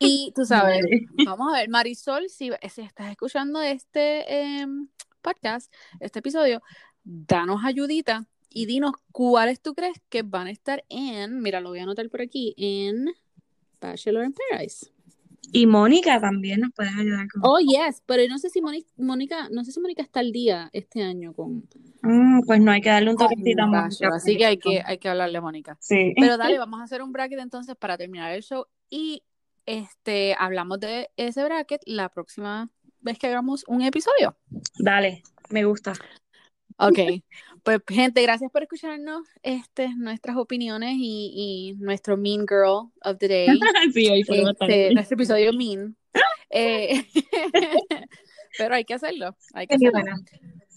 [0.00, 0.80] Y tú sabes,
[1.26, 4.88] vamos a ver, Marisol, si, si estás escuchando este em,
[5.20, 6.62] podcast, este episodio,
[7.04, 11.80] danos ayudita y dinos cuáles tú crees que van a estar en, mira, lo voy
[11.80, 13.14] a anotar por aquí, en
[13.80, 14.90] Bachelor in Paradise.
[15.52, 17.42] Y Mónica también nos puedes ayudar con.
[17.44, 18.60] Oh, yes, pero no sé si
[18.96, 21.68] Mónica, no sé si Mónica está al día este año con,
[22.04, 24.08] Mm, pues no hay que darle un toquecito a Mónica.
[24.14, 25.78] Así que hay que, hay que hablarle a Mónica.
[25.80, 26.12] Sí.
[26.20, 29.22] Pero dale, vamos a hacer un bracket entonces para terminar el show y
[29.64, 34.36] este hablamos de ese bracket la próxima vez que hagamos un episodio.
[34.78, 35.94] Dale, me gusta.
[36.76, 36.98] Ok,
[37.62, 43.28] pues gente, gracias por escucharnos este, nuestras opiniones y, y nuestro Mean Girl of the
[43.28, 43.46] Day.
[43.94, 45.96] sí, hoy fue Este, nuestro episodio Mean.
[46.50, 47.06] Eh,
[48.58, 49.36] pero hay que hacerlo.
[49.54, 50.00] Hay que hacerlo.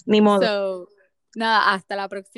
[0.05, 0.41] Ni modo.
[0.41, 0.89] So,
[1.35, 2.31] nada, hasta la próxima.